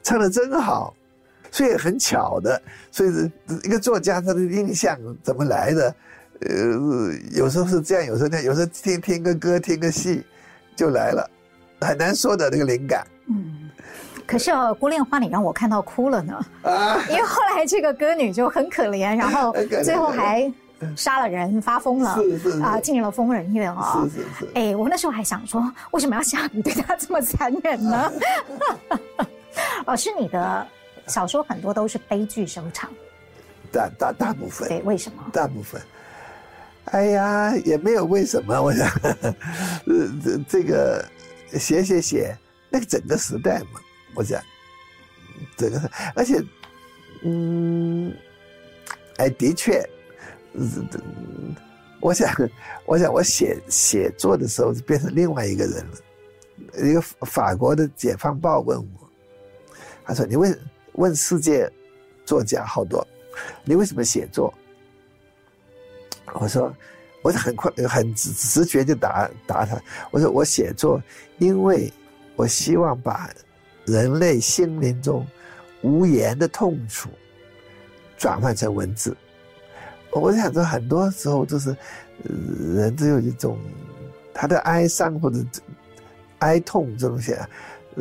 [0.02, 0.94] 唱的真好，
[1.50, 3.30] 所以很巧的，所以
[3.62, 5.94] 一个作家他的印象怎么来的？
[6.40, 10.22] 呃，有时候是这样，有时候那样有时候听听个歌，听个戏
[10.76, 11.28] 就来了，
[11.80, 13.04] 很难说的那个灵感。
[13.28, 13.70] 嗯，
[14.26, 20.52] 可是哦，《孤恋花》你让我看到哭了呢，啊，因为后来这个歌女就很可怜，然后 最后还
[20.94, 24.48] 杀了人，发疯了，是是，啊，进了疯人院哦，是是是。
[24.54, 28.12] 哎，我那时候还想说，为什么要下笔对他这么残忍呢？
[29.86, 30.66] 老 师，你的
[31.06, 32.90] 小说很多都是悲剧收场，
[33.72, 35.22] 大大大部分，对，为什么？
[35.32, 35.80] 大部分。
[36.92, 41.04] 哎呀，也没有为什么， 我想，呃，这这个
[41.52, 42.36] 写写写，
[42.70, 43.80] 那个整个时代嘛，
[44.14, 44.40] 我想，
[45.56, 46.40] 整个，而且，
[47.22, 48.14] 嗯，
[49.16, 49.84] 哎，的确，
[50.52, 50.88] 嗯，
[52.00, 52.32] 我想，
[52.86, 55.92] 我想我写写作的时候是变成另外一个人了。
[56.78, 59.10] 一个法国的解放报问我，
[60.04, 60.58] 他说：“你问
[60.92, 61.70] 问世界
[62.24, 63.06] 作家好多，
[63.64, 64.52] 你为什么写作？”
[66.34, 66.74] 我说，
[67.22, 69.80] 我很快很直直觉就答答他。
[70.10, 71.02] 我说我写作，
[71.38, 71.92] 因为
[72.34, 73.30] 我希望把
[73.84, 75.26] 人类心灵中
[75.82, 77.08] 无言的痛楚
[78.16, 79.16] 转换成文字。
[80.12, 81.76] 我想说，很多时候就是
[82.74, 83.58] 人只有一种
[84.34, 85.38] 他的哀伤或者
[86.40, 87.34] 哀痛这东西，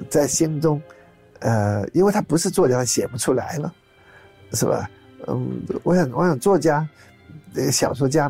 [0.09, 0.81] 在心中，
[1.39, 3.73] 呃，因为他不是作家，他写不出来了，
[4.53, 4.89] 是吧？
[5.27, 6.87] 嗯，我想，我想作家。
[7.55, 8.29] 这个小说家，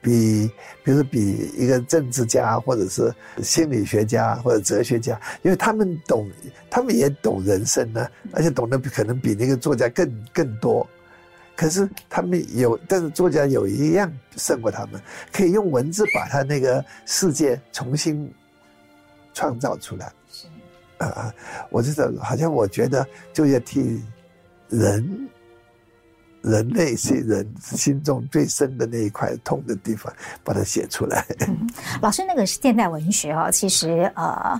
[0.00, 0.50] 比，
[0.82, 6.26] 比如说比一个政治家，或者是心理学家，或者哲学家，因为他们懂，
[6.70, 10.88] 他们也懂人生呢，而且懂得可能比那个作家更更多。
[11.54, 15.00] 可是他们有，但是作家有一样胜过他们，
[15.32, 18.32] 可以用文字把他那个世界重新
[19.34, 20.10] 创造出来。
[20.30, 20.46] 是
[20.98, 21.34] 啊，
[21.70, 24.02] 我觉得好像我觉得就要替
[24.70, 25.28] 人。
[26.46, 31.26] 人类是人心中最深的那一块痛的地方，把它写出来。
[32.00, 34.58] 老师，那个是现代文学哦，其实呃。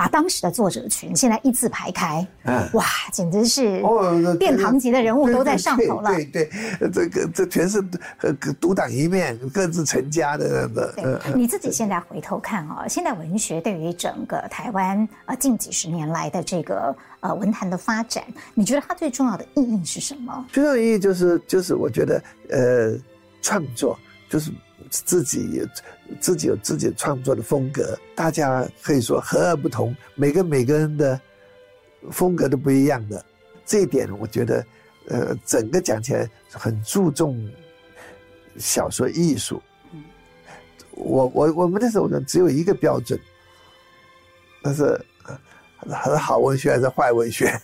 [0.00, 6.10] 把当时的作者群现在一字排开，嗯，哇，简直是哦，殿堂级的人物都在上头了。
[6.14, 7.84] 对对，对，这个这全是
[8.22, 10.66] 呃独当一面，各自成家的。
[10.96, 20.46] 对，你自己现在回头看啊，现代文学对于整个台湾呃近几十年来的这个呃文坛的发展，你觉得它最重要的意义是什么？
[20.50, 22.98] 最重要的意义就是就是我觉得呃
[23.42, 23.98] 创作
[24.30, 24.50] 就是。
[24.90, 25.66] 自己有
[26.20, 31.18] 自己有自己创作的风格，大家可以说和而不同，每个每个人的
[32.10, 33.24] 风格都不一样的。
[33.64, 34.66] 这一点我觉得，
[35.06, 37.48] 呃，整个讲起来很注重
[38.58, 39.62] 小说艺术。
[40.90, 43.18] 我我我们那时候呢，只有一个标准，
[44.60, 45.00] 那是
[45.78, 47.58] 很好文学还是坏文学，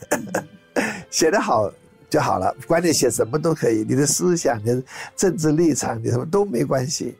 [1.11, 1.71] 写得好。
[2.09, 4.83] 就好了，管你写什么都可以，你的思想、你的
[5.16, 7.16] 政治立场，你什么都没关系，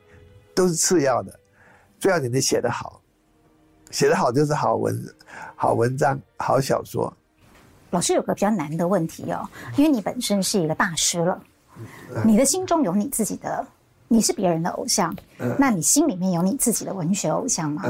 [0.55, 1.39] 都是次要的，
[1.99, 3.01] 最要紧你写得好，
[3.91, 4.97] 写得好就是好文、
[5.55, 7.11] 好文章、好小说。
[7.89, 11.41] 老师有个比较难的问题哦，因为你本身是一个大师了，
[12.25, 13.65] 你的心中有你自己的，
[14.07, 15.15] 你是别人的偶像，
[15.57, 17.83] 那你心里面有你自己的文学偶像吗？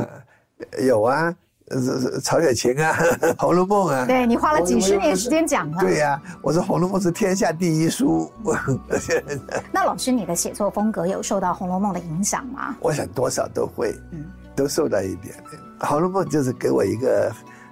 [0.86, 1.36] 有啊。
[1.70, 2.94] 呃，曹雪芹啊，
[3.38, 5.78] 《红楼梦》啊，对，你花了几十年时间讲了。
[5.82, 8.32] 对呀、啊，我说《红楼梦》是天下第一书。
[9.70, 12.74] 那老师，你的写作风格有受到《红楼梦》的影响吗？
[12.80, 14.24] 我想多少都会，嗯，
[14.56, 15.36] 都受到一点。
[15.86, 17.30] 《红楼梦》就是给我一个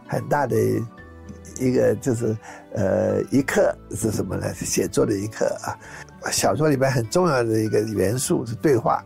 [0.08, 0.58] 很大的
[1.58, 2.36] 一个，就是
[2.74, 4.54] 呃一课是什么呢？
[4.56, 5.72] 写作的一课啊。
[6.32, 9.02] 小说里边很重要的一个元素是对话，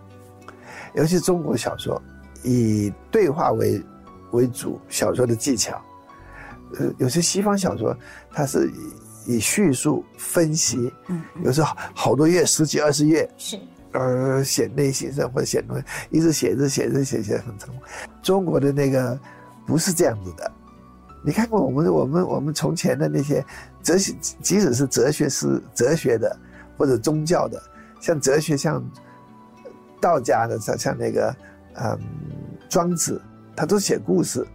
[0.95, 2.01] 尤其中国小说
[2.41, 3.79] 以对话为。
[4.31, 5.81] 为主小说的技巧，
[6.79, 7.95] 呃，有些西方小说
[8.31, 8.69] 它是
[9.25, 13.59] 以以叙述分析，嗯，有时候好多页，十几二十页，是，
[13.91, 17.69] 而写内心生活，写东西，一直写，着写，着写，写很长。
[18.21, 19.19] 中国的那个
[19.65, 20.51] 不是这样子的，
[21.23, 23.43] 你看过我们我们我们从前的那些
[23.83, 26.37] 哲学，即使是哲学是哲学的
[26.77, 27.61] 或者宗教的，
[27.99, 28.83] 像哲学像
[29.99, 31.35] 道家的像像那个
[31.75, 31.99] 嗯
[32.69, 33.21] 庄子。
[33.59, 34.47] 他都写故事，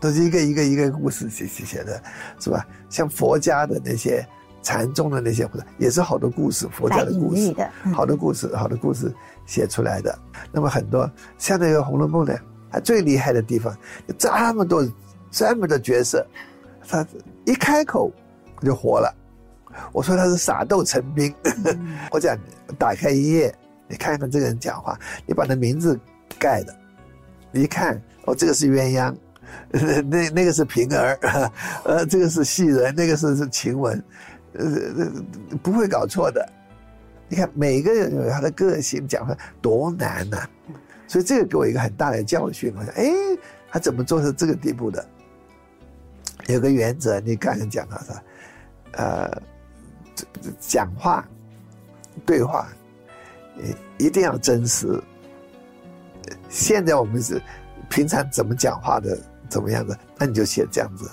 [0.00, 2.02] 都是一个一个一个故事写写写的，
[2.40, 2.66] 是吧？
[2.90, 4.26] 像佛家的那些
[4.60, 7.54] 禅宗的那些，也是好多故事，佛家的故事，
[7.94, 9.14] 好多故事，好多故事
[9.46, 10.18] 写出来的。
[10.50, 12.36] 那么很多像那个《红楼梦》呢，
[12.72, 13.72] 它最厉害的地方，
[14.18, 14.84] 这么多
[15.30, 16.26] 这么多角色，
[16.88, 17.06] 他
[17.44, 18.10] 一开口
[18.62, 19.14] 就活了。
[19.92, 21.32] 我说他是傻豆成兵。
[22.10, 22.36] 我讲
[22.76, 23.54] 打开一页，
[23.86, 25.96] 你看看这个人讲话，你把他名字
[26.36, 26.74] 盖的，
[27.52, 29.14] 你一看哦，这个是鸳鸯，
[30.04, 31.18] 那那个是平儿，
[31.84, 34.02] 呃，这个是戏人，那个是是晴雯，
[34.52, 35.10] 呃，
[35.62, 36.46] 不会搞错的。
[37.26, 40.46] 你看每个人有他的个性，讲话多难呐、
[41.06, 42.70] 所以这个给我一个很大的教训。
[42.76, 43.10] 我想，哎，
[43.70, 45.02] 他怎么做到这个地步的？
[46.48, 48.22] 有个原则，你刚才讲到的，
[48.92, 49.42] 呃，
[50.60, 51.26] 讲话
[52.26, 52.68] 对话，
[53.96, 55.02] 一定要真实。
[56.50, 57.40] 现在我们是
[57.88, 61.10] 平常怎么讲话的，怎么样的，那你就写这样子，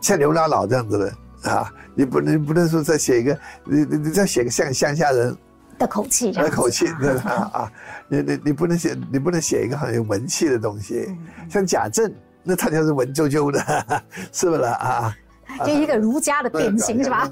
[0.00, 1.12] 像刘姥姥这样子的。
[1.44, 5.36] 啊，你不能不能说再写一个，你你你再写个像乡下人
[5.78, 7.30] 的口气，的口气， 对吧？
[7.52, 7.72] 啊，
[8.08, 15.14] 你你你不能写，你不能写一个很有文气的东西，嗯、像贾政，那他就是文绉绉的， 是不是啊？
[15.64, 17.30] 就一个儒家的典型，是吧？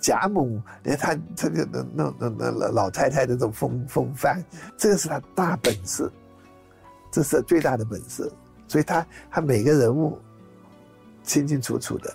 [0.00, 4.42] 贾母，你看他他就那那那那老老太太的这种风风范，
[4.78, 6.10] 这个是他大本事，
[7.10, 8.30] 这是最大的本事，
[8.68, 10.18] 所以他他每个人物
[11.22, 12.14] 清清楚楚的。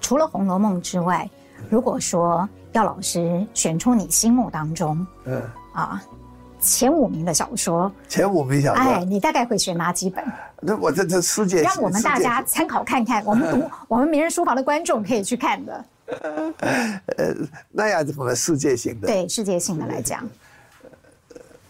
[0.00, 1.28] 除了《红楼梦》之外，
[1.70, 6.02] 如果说要老师选出你心目当中，嗯啊
[6.58, 10.24] 前五名的小说，前五名小说，哎，你大概会选哪几本？
[10.60, 15.84] 那我这这世界，让我们大家参考看看，我们读 我们名人书房的观众可以去看的。
[16.58, 17.34] 呃，
[17.70, 19.06] 那样子我们世界性的？
[19.06, 20.26] 对，世界性的来讲，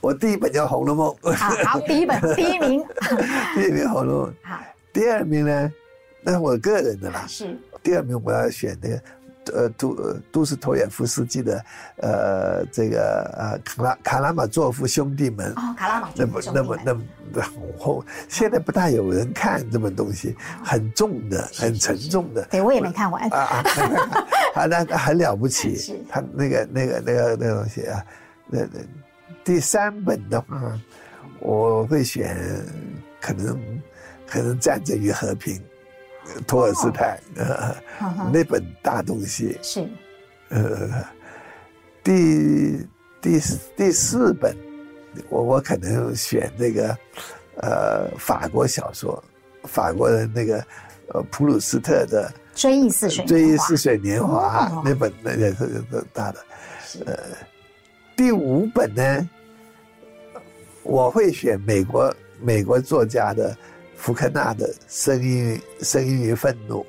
[0.01, 1.17] 我第一本叫《红楼梦》。
[1.65, 2.85] 好，第一本第一名，
[3.55, 4.31] 第一名《红楼梦》。
[4.43, 4.61] 好，
[4.93, 5.73] 第二名呢？
[6.23, 7.25] 那是我个人的啦。
[7.29, 7.57] 是。
[7.83, 9.03] 第二名我要选那个，
[9.55, 11.65] 呃，都都是托尔夫斯基的，
[11.99, 15.53] 呃，这个呃卡拉卡拉马佐夫兄弟们。
[15.53, 16.41] 哦，卡拉马佐夫。
[16.53, 22.45] 那么那么那么很厚，现在不大有人看这本东西，很重的，很沉重的。
[22.51, 23.23] 对，我也没看完。
[23.31, 23.65] 啊啊，
[24.55, 25.77] 啊，那很了不起。
[25.77, 25.97] 是。
[26.09, 28.05] 他那个那个那个那个东西啊，
[28.49, 28.81] 那那
[29.47, 30.77] 第三本的话，
[31.39, 32.37] 我会选，
[33.21, 33.81] 可能
[34.27, 35.63] 可能战争与和平。
[36.49, 37.77] 托尔斯泰，呃，
[38.33, 39.57] 那本大东西。
[39.63, 39.89] 是，
[40.49, 41.05] 呃，
[42.03, 42.85] 第
[43.23, 43.41] 第
[43.77, 44.57] 第四本，
[45.29, 46.99] 我我可能选那个，
[47.59, 49.23] 呃，法国小说，
[49.63, 50.67] 法国的那个，
[51.15, 52.29] 呃，普鲁斯特的
[52.61, 55.81] 《追忆似水追忆似水年华》那本那也是
[56.13, 56.45] 大的，
[57.07, 57.17] 呃，
[58.17, 59.31] 第五本呢，
[60.87, 63.57] 我会选美国美国作家的。
[63.99, 66.85] 福克纳的声音，声音与愤怒，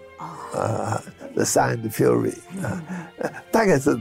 [0.54, 1.02] 啊
[1.34, 2.84] ，The Sound and Fury，啊，
[3.50, 3.98] 大概是，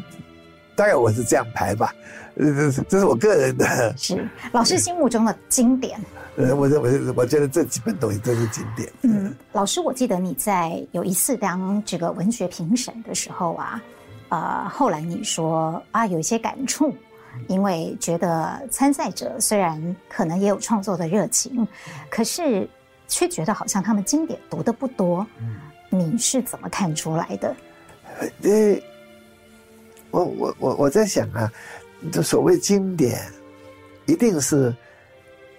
[0.74, 1.94] 大概我是这样排吧，
[2.36, 3.94] 这是这是我个人的。
[3.96, 6.00] 是老师心目中的经典。
[6.34, 8.92] 呃，我认为我觉得这几本东西都是经典。
[9.02, 13.80] 嗯，老师，我记得你在有一次当这个文学评审的时候啊，
[14.30, 16.92] 呃，后来你说啊，有一些感触，
[17.48, 21.66] 因为觉得参赛者虽然可能也有创作的热情，
[22.10, 22.68] 可是。
[23.08, 25.56] 却觉得好像他们经典读的不多，嗯，
[25.90, 27.54] 你是怎么看出来的？
[28.42, 28.82] 呃，
[30.10, 31.48] 我我我我在想啊，
[32.10, 33.22] 这所谓经典，
[34.06, 34.74] 一定是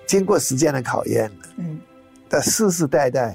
[0.06, 1.80] 经过时间的考验的，嗯，
[2.28, 3.34] 但世世代代，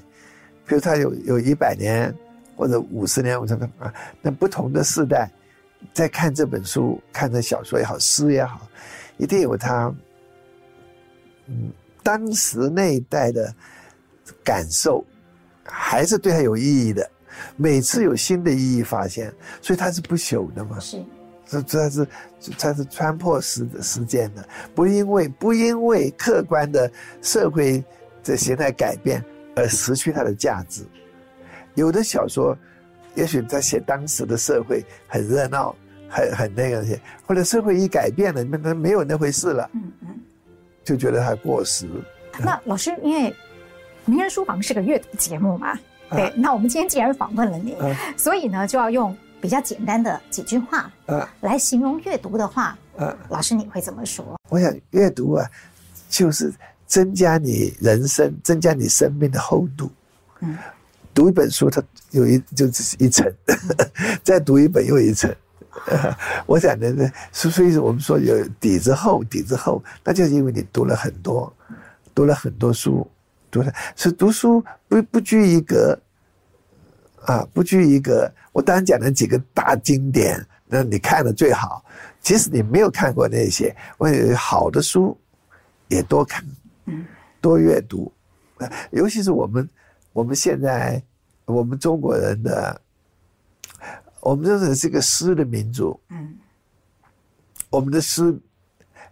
[0.67, 2.15] 比如他有有一百年
[2.55, 5.31] 或者五十年，我说啊，那不同的世代
[5.93, 8.69] 在看这本书，看这小说也好，诗也好，
[9.17, 9.95] 一定有他，
[11.47, 11.71] 嗯，
[12.03, 13.55] 当时那一代的。
[14.45, 15.05] 感受
[15.65, 17.09] 还是对他有意义的，
[17.57, 20.79] 每次有新的意义发现，所以它是不朽的嘛。
[20.79, 21.05] 是，
[21.45, 22.07] 这这是
[22.57, 26.91] 它是穿破时时间的，不因为不因为客观的
[27.21, 27.85] 社会
[28.23, 29.23] 的形态改变
[29.57, 30.85] 而失去它的价值。
[31.75, 32.57] 有的小说，
[33.15, 35.75] 也许在写当时的社会很热闹，
[36.09, 40.09] 很很那个些，后来社会一改变了，那没有那回事了，嗯嗯，
[40.85, 41.89] 就觉得它过时。
[42.39, 43.35] 那老师，因为。
[44.05, 45.79] 名人书房是个阅读节目嘛？
[46.11, 52.77] 对，啊、那我们今天既然访问了你，啊、所以呢，就要用比较简单的几句话啊来形容阅读的话。
[52.97, 54.37] 啊，老师你会怎么说？
[54.49, 55.49] 我想阅读啊，
[56.09, 56.53] 就是
[56.85, 59.89] 增加你人生、增加你生命的厚度。
[60.41, 60.59] 嗯，
[61.15, 63.31] 读一本书，它有一就是一层，
[64.23, 65.31] 再读一本又一层。
[65.87, 71.53] 啊、 我想的呢，所所以我们说有底子厚，底子厚，那就是因为你读了很多，
[72.15, 73.09] 读了很多书。
[73.51, 75.99] 读了是读书不不拘一格，
[77.25, 78.31] 啊，不拘一格。
[78.53, 81.85] 我当然讲了几个大经典，那你看的最好。
[82.21, 85.19] 即使你没有看过那些，我有好的书
[85.89, 86.45] 也多看，
[87.41, 88.13] 多阅读。
[88.91, 89.69] 尤其是我们
[90.13, 91.03] 我们现在
[91.45, 92.81] 我们中国人的，
[94.21, 95.99] 我们真的是个诗的民族。
[96.11, 96.37] 嗯，
[97.71, 98.39] 我们的诗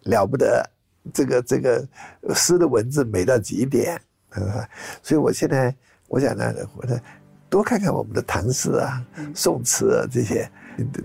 [0.02, 0.68] 了不得，
[1.12, 1.86] 这个这个
[2.34, 4.68] 诗的文字美到极点，啊，
[5.02, 5.74] 所以我现在
[6.08, 7.00] 我想呢，我呢
[7.48, 10.50] 多看看我们的唐诗啊、宋词啊这些，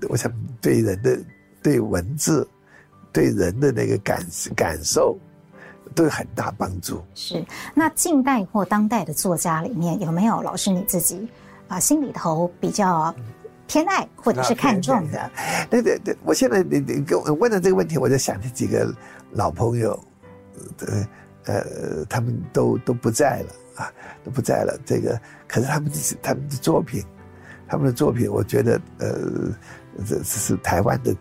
[0.10, 0.32] 我想
[0.62, 1.20] 对人的
[1.64, 2.48] 对文字、
[3.12, 4.24] 对人的那个感
[4.56, 5.18] 感受
[5.96, 7.02] 都有很大帮助。
[7.16, 7.44] 是，
[7.74, 11.28] 那近代或当代的作家里面有没有老师你自己
[11.68, 13.16] 啊心里头比较？
[13.68, 15.32] 偏爱或者是看重的，
[15.72, 18.94] 对对对，我现在你你跟我问的这个问题，我就想起几个
[19.32, 20.00] 老朋友，
[20.78, 21.04] 呃
[21.46, 23.92] 呃，他们都都不在了啊，
[24.24, 24.80] 都不在了。
[24.86, 25.92] 这个可是他们
[26.22, 27.04] 他们的作品，
[27.68, 29.18] 他们的作品，我觉得呃，
[30.06, 31.12] 这这是台湾的，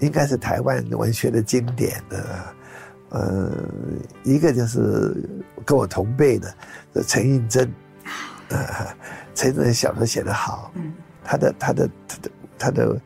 [0.00, 2.44] 应该是台湾文学的经典的。
[3.10, 3.52] 呃，
[4.24, 5.14] 一个就是
[5.64, 6.54] 跟我同辈的
[7.06, 7.72] 陈映真，
[8.48, 8.66] 呃，
[9.34, 10.70] 陈映真小说写得好。
[10.74, 10.92] 嗯
[11.30, 13.00] 他的他的他的他的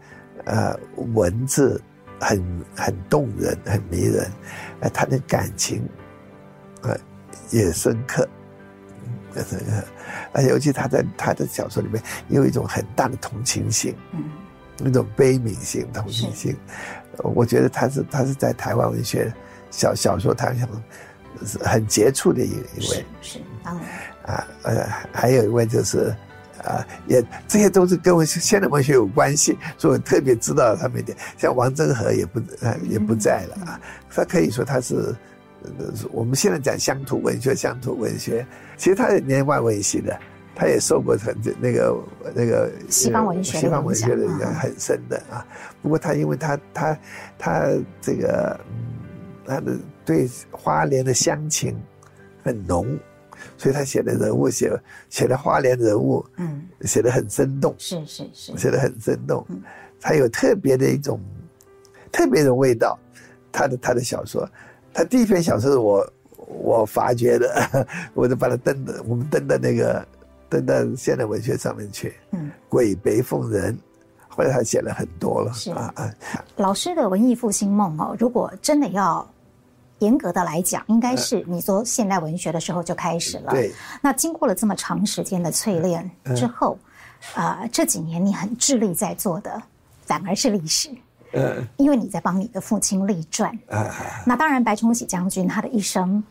[0.45, 0.79] 呃
[1.13, 1.83] 文字
[2.21, 4.31] 很很动人，很迷人，
[4.79, 5.83] 呃，他的感情，
[6.83, 6.97] 呃，
[7.51, 8.29] 也深刻，
[9.35, 9.85] 也深刻，
[10.33, 14.23] 而尤其他在他的小说里面有一种很大的同情心，嗯，
[14.79, 16.57] 那种悲悯性、同情心，
[17.19, 19.35] 我觉得他是他是在台湾文学
[19.73, 20.69] 小小说坛上
[21.45, 26.15] 是很杰出的一一位，是，是当然啊呃，还有一位就是。
[26.65, 31.19] 啊，也这些都是跟我现代文学有关系，所以我特别知道他们一点。
[31.37, 35.13] 像王振和也不啊也不在了啊，他可以说他是，
[36.13, 38.47] 我们现在讲乡土文学，乡土文学，
[38.77, 40.17] 其实他也念外文系的，
[40.55, 41.97] 他也受过很那个
[42.33, 45.45] 那个西方文学西方文学的很深的啊。
[45.83, 46.99] 不过他因为他他
[47.37, 47.67] 他
[48.01, 48.61] 这个
[49.45, 51.77] 他的对花莲的乡情
[52.43, 52.99] 很浓。
[53.59, 54.71] 所以他写的人物写
[55.09, 59.45] 写的花莲人物，嗯，写的很生动，是是是，写的很生动，
[60.01, 61.21] 他有特别的一种
[62.13, 62.97] 特别的味道。
[63.51, 64.49] 他的他的小说，
[64.95, 66.13] 他第一篇小说是我
[66.47, 70.07] 我发掘的， 我就把它登的，我们登到那个
[70.49, 72.15] 登到现代文学上面去。
[72.31, 73.77] 嗯，鬼北凤人，
[74.35, 76.11] 后来他写了很多了，是啊啊。
[76.57, 79.27] 老师的文艺复兴梦哦，如果真的要。
[79.99, 83.53] 严格的来讲，应该是你做现代文学的时候就开始了。
[83.53, 83.73] 对。
[84.01, 86.77] 那经过了这么长时间的淬炼之后，
[87.37, 89.63] 啊、呃，这几年你很致力在做的，
[90.05, 90.91] 反而是历史。
[91.35, 91.65] 嗯。
[91.77, 93.57] 因为你在帮你的父亲立传。
[93.69, 93.95] 啊。
[94.27, 96.25] 那当然，白崇禧将军他的一生，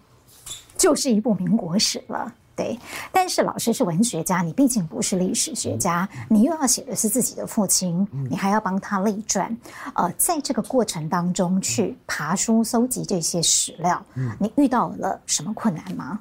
[0.76, 2.30] 就是一部民国史了。
[2.62, 2.80] 对，
[3.12, 9.57] 但是老师是文学家，你毕竟不是历史学家，你又要写的是自己的父亲，你还要帮他立传，
[9.95, 14.05] 呃，在这个过程当中去爬书搜集这些史料，
[14.38, 16.20] 你遇到了什么困难吗？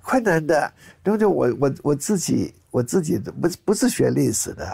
[0.00, 0.72] 困难的，
[1.04, 4.72] 因为我我我自己我自己不不是学历史的，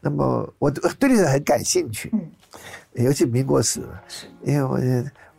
[0.00, 3.80] 那么我对历史很感兴趣，嗯，尤其民国史，
[4.44, 4.78] 因为我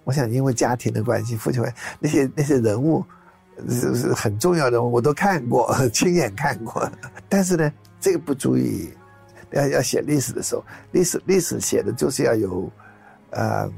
[0.04, 1.64] 我想因为家庭的关系，父亲
[2.02, 3.06] 那些那些人物。
[3.70, 6.90] 是是很重要的，我都看过， 亲眼看过。
[7.30, 8.92] 但是呢，这个不足以
[9.52, 12.72] 要要写历史的时候，历史历史写的就是要有，
[13.32, 13.70] 呃，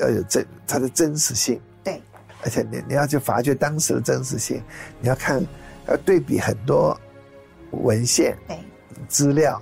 [0.00, 1.60] 要有真它的真实性。
[1.82, 2.00] 对，
[2.42, 4.62] 而且你你要去发掘当时的真实性，
[5.00, 5.44] 你要看
[5.88, 6.98] 要对比很多
[7.72, 8.58] 文献、对
[9.08, 9.60] 资料。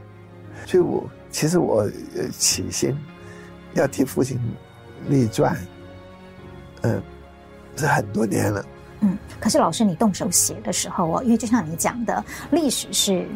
[0.67, 1.91] 所以我其实我
[2.39, 2.97] 起心
[3.75, 4.41] 要替父亲
[5.09, 5.57] 立传，
[6.83, 7.03] 嗯，
[7.77, 8.65] 是很多年了。
[9.05, 13.27] 嗯，可是老师，你动手写的时候哦，因为就像你讲的，历史是，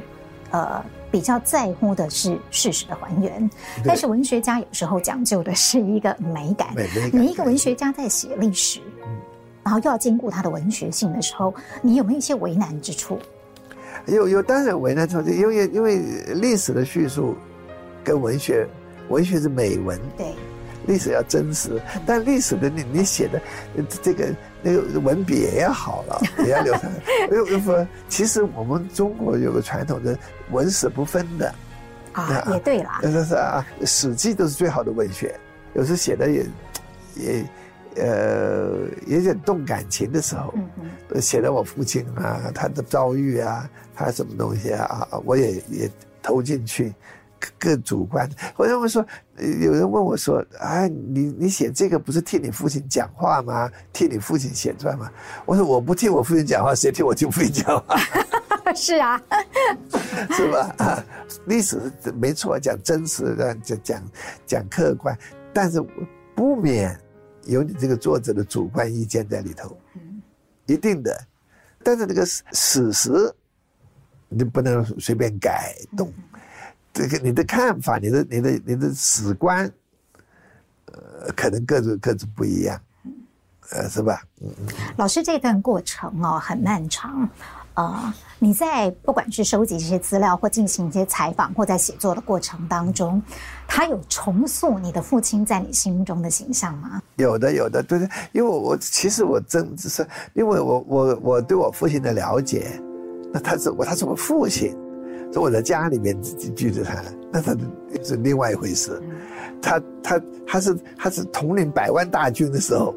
[0.51, 3.51] 呃，比较在乎的是事实的还原，
[3.85, 6.75] 但是文学家有时候讲究的是一个美感。
[6.75, 7.11] 美感。
[7.13, 9.11] 你一个文学家在写历史，嗯，
[9.63, 13.19] 然后又要兼顾他的文学性的时候，你有没有一些为难之处？
[14.07, 15.99] 有有，当然为难之处，因为因为
[16.35, 17.37] 历史的叙述
[18.03, 18.67] 跟文学，
[19.11, 20.35] 文学是美文，对，
[20.87, 23.39] 历史要真实，但历史的你你写的
[24.03, 24.35] 这个。
[24.63, 26.93] 那个文笔也要好了， 也要流传。
[27.31, 30.19] 又又说，其实我们中国有个传统的
[30.51, 31.55] 文史不分的
[32.13, 32.99] 啊，也对啦。
[33.03, 35.35] 就是说啊，《史记》都是最好的文学，
[35.75, 36.47] 有时写的也
[37.17, 37.45] 也
[37.97, 38.71] 呃
[39.07, 40.53] 也有点动感情的时候，
[41.13, 45.91] 嗯写的我父亲啊，他的遭遇啊，他什么东西啊，我也也
[46.23, 46.93] 投进去。
[47.59, 49.05] 更主观，我认为说，
[49.37, 53.71] 有人问我说：“哎、啊，你你写这个不是替你父亲讲话吗？
[53.93, 55.11] 替你父亲写传吗？”
[55.47, 57.97] 我说：“我不替我父亲讲话，谁替我父亲讲话？”
[58.77, 59.21] 是啊，
[60.37, 60.75] 是吧？
[60.79, 61.05] 啊，
[61.47, 63.35] 历史没错，讲真实，
[63.65, 64.03] 讲讲
[64.47, 65.17] 讲客观，
[65.55, 65.83] 但是
[66.35, 66.99] 不免
[67.47, 70.21] 有你这个作者的主观意见在里头，嗯，
[70.67, 71.19] 一定的。
[71.83, 73.35] 但是这个史史实，
[74.29, 76.09] 你不能随便改动。
[76.09, 76.25] 嗯
[76.99, 79.71] 这个你的看法，你的你的你的史观，
[80.87, 82.77] 呃，可能各自各自不一样。
[83.71, 84.21] 呃，是吧？
[84.41, 84.51] 嗯，
[84.97, 87.29] 老师这段过程哦很漫长，
[87.75, 93.23] 呃，你在不管是收集这些资料，或进行一些采访，或在写作的过程当中，
[93.69, 97.01] 他有重塑你的父亲在你心中的形象吗？
[97.15, 102.81] 有的，有的，对对，因为我我其实我真是因为我我我对我父亲的了解，
[103.33, 104.75] 那他是我他是我父亲，
[105.33, 107.03] 在我在家里面自己聚着他，
[107.33, 107.57] 那他
[108.03, 109.01] 是另外一回事，
[109.61, 112.95] 他他他是他是统领百万大军的时候。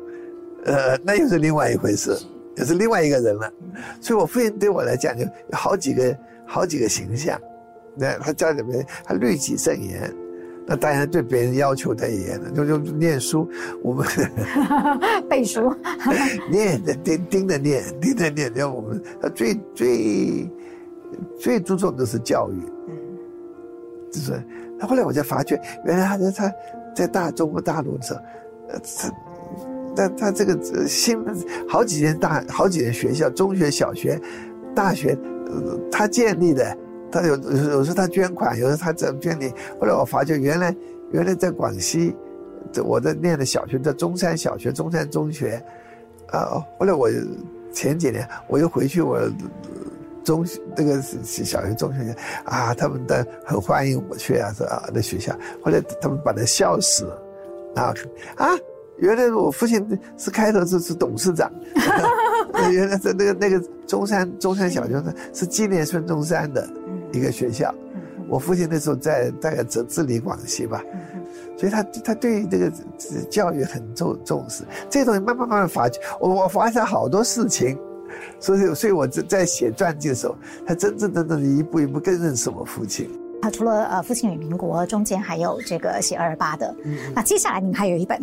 [0.64, 2.16] 呃，那又是另外一回事，
[2.56, 3.52] 又是另外一个人了。
[4.00, 6.16] 所以，我父亲对我来讲，就有好几个、
[6.46, 7.36] 好几个形象。
[7.96, 10.14] 那他家里面，他律己慎言，
[10.68, 12.52] 那当然对别人要求太严了。
[12.52, 13.50] 就就念书，
[13.82, 14.06] 我们
[15.28, 15.74] 背书，
[16.52, 18.54] 念盯盯着念，盯着念。
[18.54, 20.48] 然后我们他最最
[21.39, 22.62] 最注重的是教育，
[24.12, 24.41] 就是。
[24.80, 26.53] 他后来我才发觉，原来他在他
[26.95, 28.20] 在大中国大陆的时候，
[28.70, 29.12] 呃，他。
[29.93, 30.57] 但他这个
[30.88, 31.22] 新
[31.68, 34.18] 好几年大好几年学校，中学、小学、
[34.74, 36.78] 大学，呃，他建立的，
[37.12, 39.47] 他有有有时候他捐款，有时候他怎么捐的。
[39.80, 40.74] 后来我发觉，原来
[41.12, 42.16] 原来在广西，
[42.86, 45.62] 我在念的小学在中山小学、中山中学，
[46.28, 47.09] 啊，后来我
[47.74, 49.20] 前几年我又回去，我
[50.24, 50.45] 中
[50.76, 52.15] 那个小学、中学
[52.45, 55.34] 啊，他们的很欢迎我去啊，是啊，那学校。
[55.63, 57.22] 后来他们把他笑死了，
[57.76, 57.93] 啊
[58.36, 58.49] 啊。
[58.97, 61.51] 原来我父亲是开头是是董事长，
[62.72, 66.69] 原来是那个那个中山中山小学呢是纪念孙中山的
[67.11, 67.74] 一个学校，
[68.30, 70.84] 我父亲那时候在大概治治理广西吧，
[71.57, 72.72] 所以他他对这个
[73.28, 77.76] 教育很重重视，这东西慢慢慢慢发觉，我我发现好多事情，
[78.39, 80.36] 所以所以我在在写传记的时候，
[80.66, 83.09] 他真正真正一步一步更认识我父亲。
[83.41, 86.76] 他除了呃父亲与民国中间还有这个写二二八的，
[87.16, 88.22] 那接下来你们还有一本。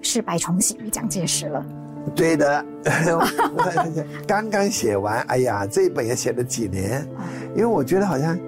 [0.00, 1.66] 是白崇禧与蒋介石了，
[2.14, 2.64] 对的，
[4.28, 7.04] 刚刚写完，哎呀，这一本也写了几年，
[7.56, 8.38] 因为我觉得好像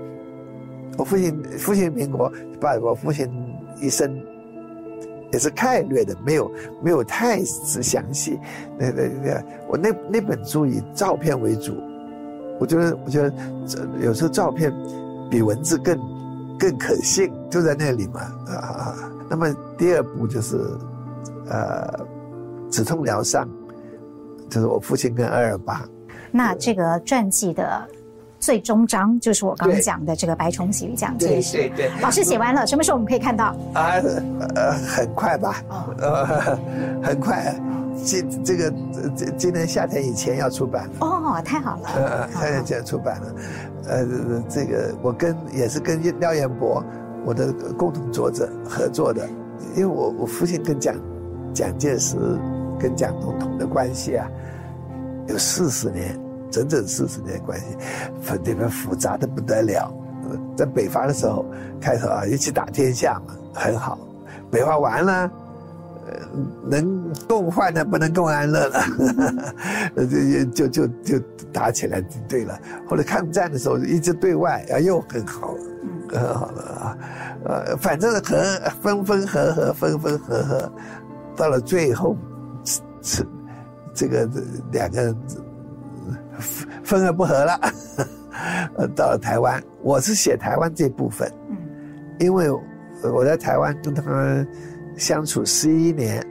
[0.97, 3.29] 我父亲父亲民国把我父亲
[3.81, 4.17] 一生
[5.33, 6.53] 也是概略的，没有
[6.83, 8.39] 没有太仔详细。
[8.79, 11.75] 那那那我那那本书以照片为主，
[12.59, 13.33] 我觉得我觉得
[13.67, 14.73] 这有时候照片
[15.31, 15.99] 比文字更
[16.59, 18.95] 更可信，就在那里嘛啊。
[19.29, 20.59] 那么第二部就是。
[21.53, 22.07] 呃，
[22.71, 23.49] 止痛疗伤，
[24.49, 25.85] 就是我父亲跟二二八。
[26.31, 27.85] 那这个传记的
[28.41, 31.59] 最终章就是我刚刚讲的这个白崇禧与蒋介石。
[31.59, 32.01] 对对对。
[32.01, 33.55] 老师写完了，什么时候我们可以看到？
[33.75, 33.93] 啊，
[34.57, 35.63] 呃，很快吧。
[35.69, 35.95] 哦。
[35.99, 36.27] 呃，
[37.03, 37.55] 很快，
[38.03, 38.73] 今这个
[39.15, 40.93] 今今年夏天以前要出版了。
[41.01, 41.89] 哦，太好了。
[41.95, 43.35] 呃，夏天前出版了。
[43.87, 44.07] 呃，
[44.49, 46.83] 这个我跟也是跟廖彦博，
[47.25, 49.29] 我的共同作者合作的，
[49.77, 50.95] 因为我我父亲跟蒋。
[51.53, 52.17] 蒋介石
[52.79, 54.25] 跟蒋总统的关系啊，
[55.27, 56.17] 有四十年，
[56.51, 57.77] 整整四十年关系，
[58.45, 59.93] 这边复杂的不得了。
[60.57, 61.45] 在北伐的时候，
[61.81, 63.99] 开头啊一起打天下嘛，很好。
[64.51, 65.31] 北伐完了，
[66.07, 66.13] 呃，
[66.69, 68.81] 能共患难不能共安乐了，
[70.55, 71.19] 就就就就
[71.53, 72.59] 打起来对了。
[72.89, 75.55] 后来抗战的时候一直对外啊又很好，
[76.09, 76.99] 很好了啊，
[77.45, 78.37] 呃，反正和
[78.83, 80.73] 分分合合，分分合合。
[81.37, 82.17] 到了最后，
[83.03, 83.27] 是
[83.95, 84.29] 这个
[84.71, 85.17] 两个人
[86.41, 87.61] 分而不合了。
[88.77, 91.57] 呃， 到了台湾，我是写台湾这部分，嗯，
[92.19, 92.51] 因为
[93.03, 94.49] 我在台湾跟他们
[94.97, 96.25] 相处十一年，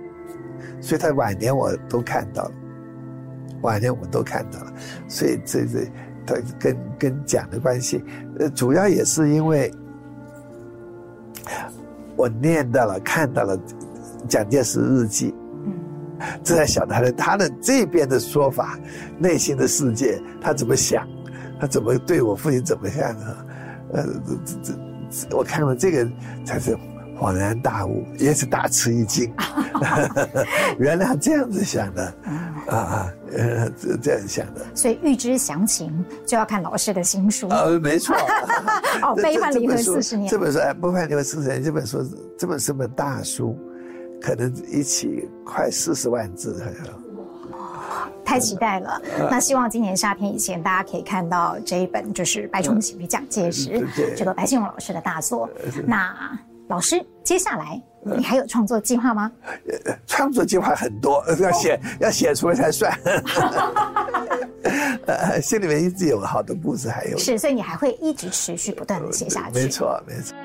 [0.82, 2.52] 所以他晚年我都看到了，
[3.62, 4.74] 晚年我都看到了，
[5.08, 5.86] 所以这这
[6.26, 8.04] 他跟跟蒋的关系，
[8.40, 9.72] 呃，主要也是因为
[12.16, 13.58] 我念到了，看到了。
[14.28, 15.39] 蒋介石日记，嗯，
[16.44, 18.78] 这才晓得他的他的这边的说法，
[19.18, 21.08] 内心的世界，他怎么想，
[21.60, 23.46] 他怎么对我父亲怎么样啊？
[23.94, 24.06] 呃，
[24.46, 24.76] 这
[25.28, 26.08] 这，我看了这个
[26.46, 26.78] 才是
[27.20, 29.34] 恍然大悟，也是大吃一惊，
[30.78, 32.14] 原来这样子想的，
[32.68, 34.66] 啊啊，呃，这这样想的。
[34.76, 37.48] 所以预知详情，就要看老师的新书。
[37.50, 38.16] 呃，没错。
[39.02, 40.30] 哦，悲欢离合四十年。
[40.30, 41.98] 这本书哎，悲欢离合四十年，这本书
[42.38, 43.58] 这本是本大书。
[44.22, 46.62] 可能一起快四十万字，
[47.52, 49.02] 哇，太期待了！
[49.18, 55.50] 嗯、那希望今年夏天以前，大家可以看到这一本，就是《白崇禧与蒋介石》嗯、这个白先勇老师的大作。
[55.88, 56.14] 那
[56.68, 59.32] 老师，接下来你还有创作计划吗？
[60.06, 62.96] 创作计划很多， 要写、哦、要写出来才算。
[65.42, 69.60] 心里面一直有好的故事，还有是，所以你还会一直持续不断的写下去。
[69.60, 70.36] 没错，没错。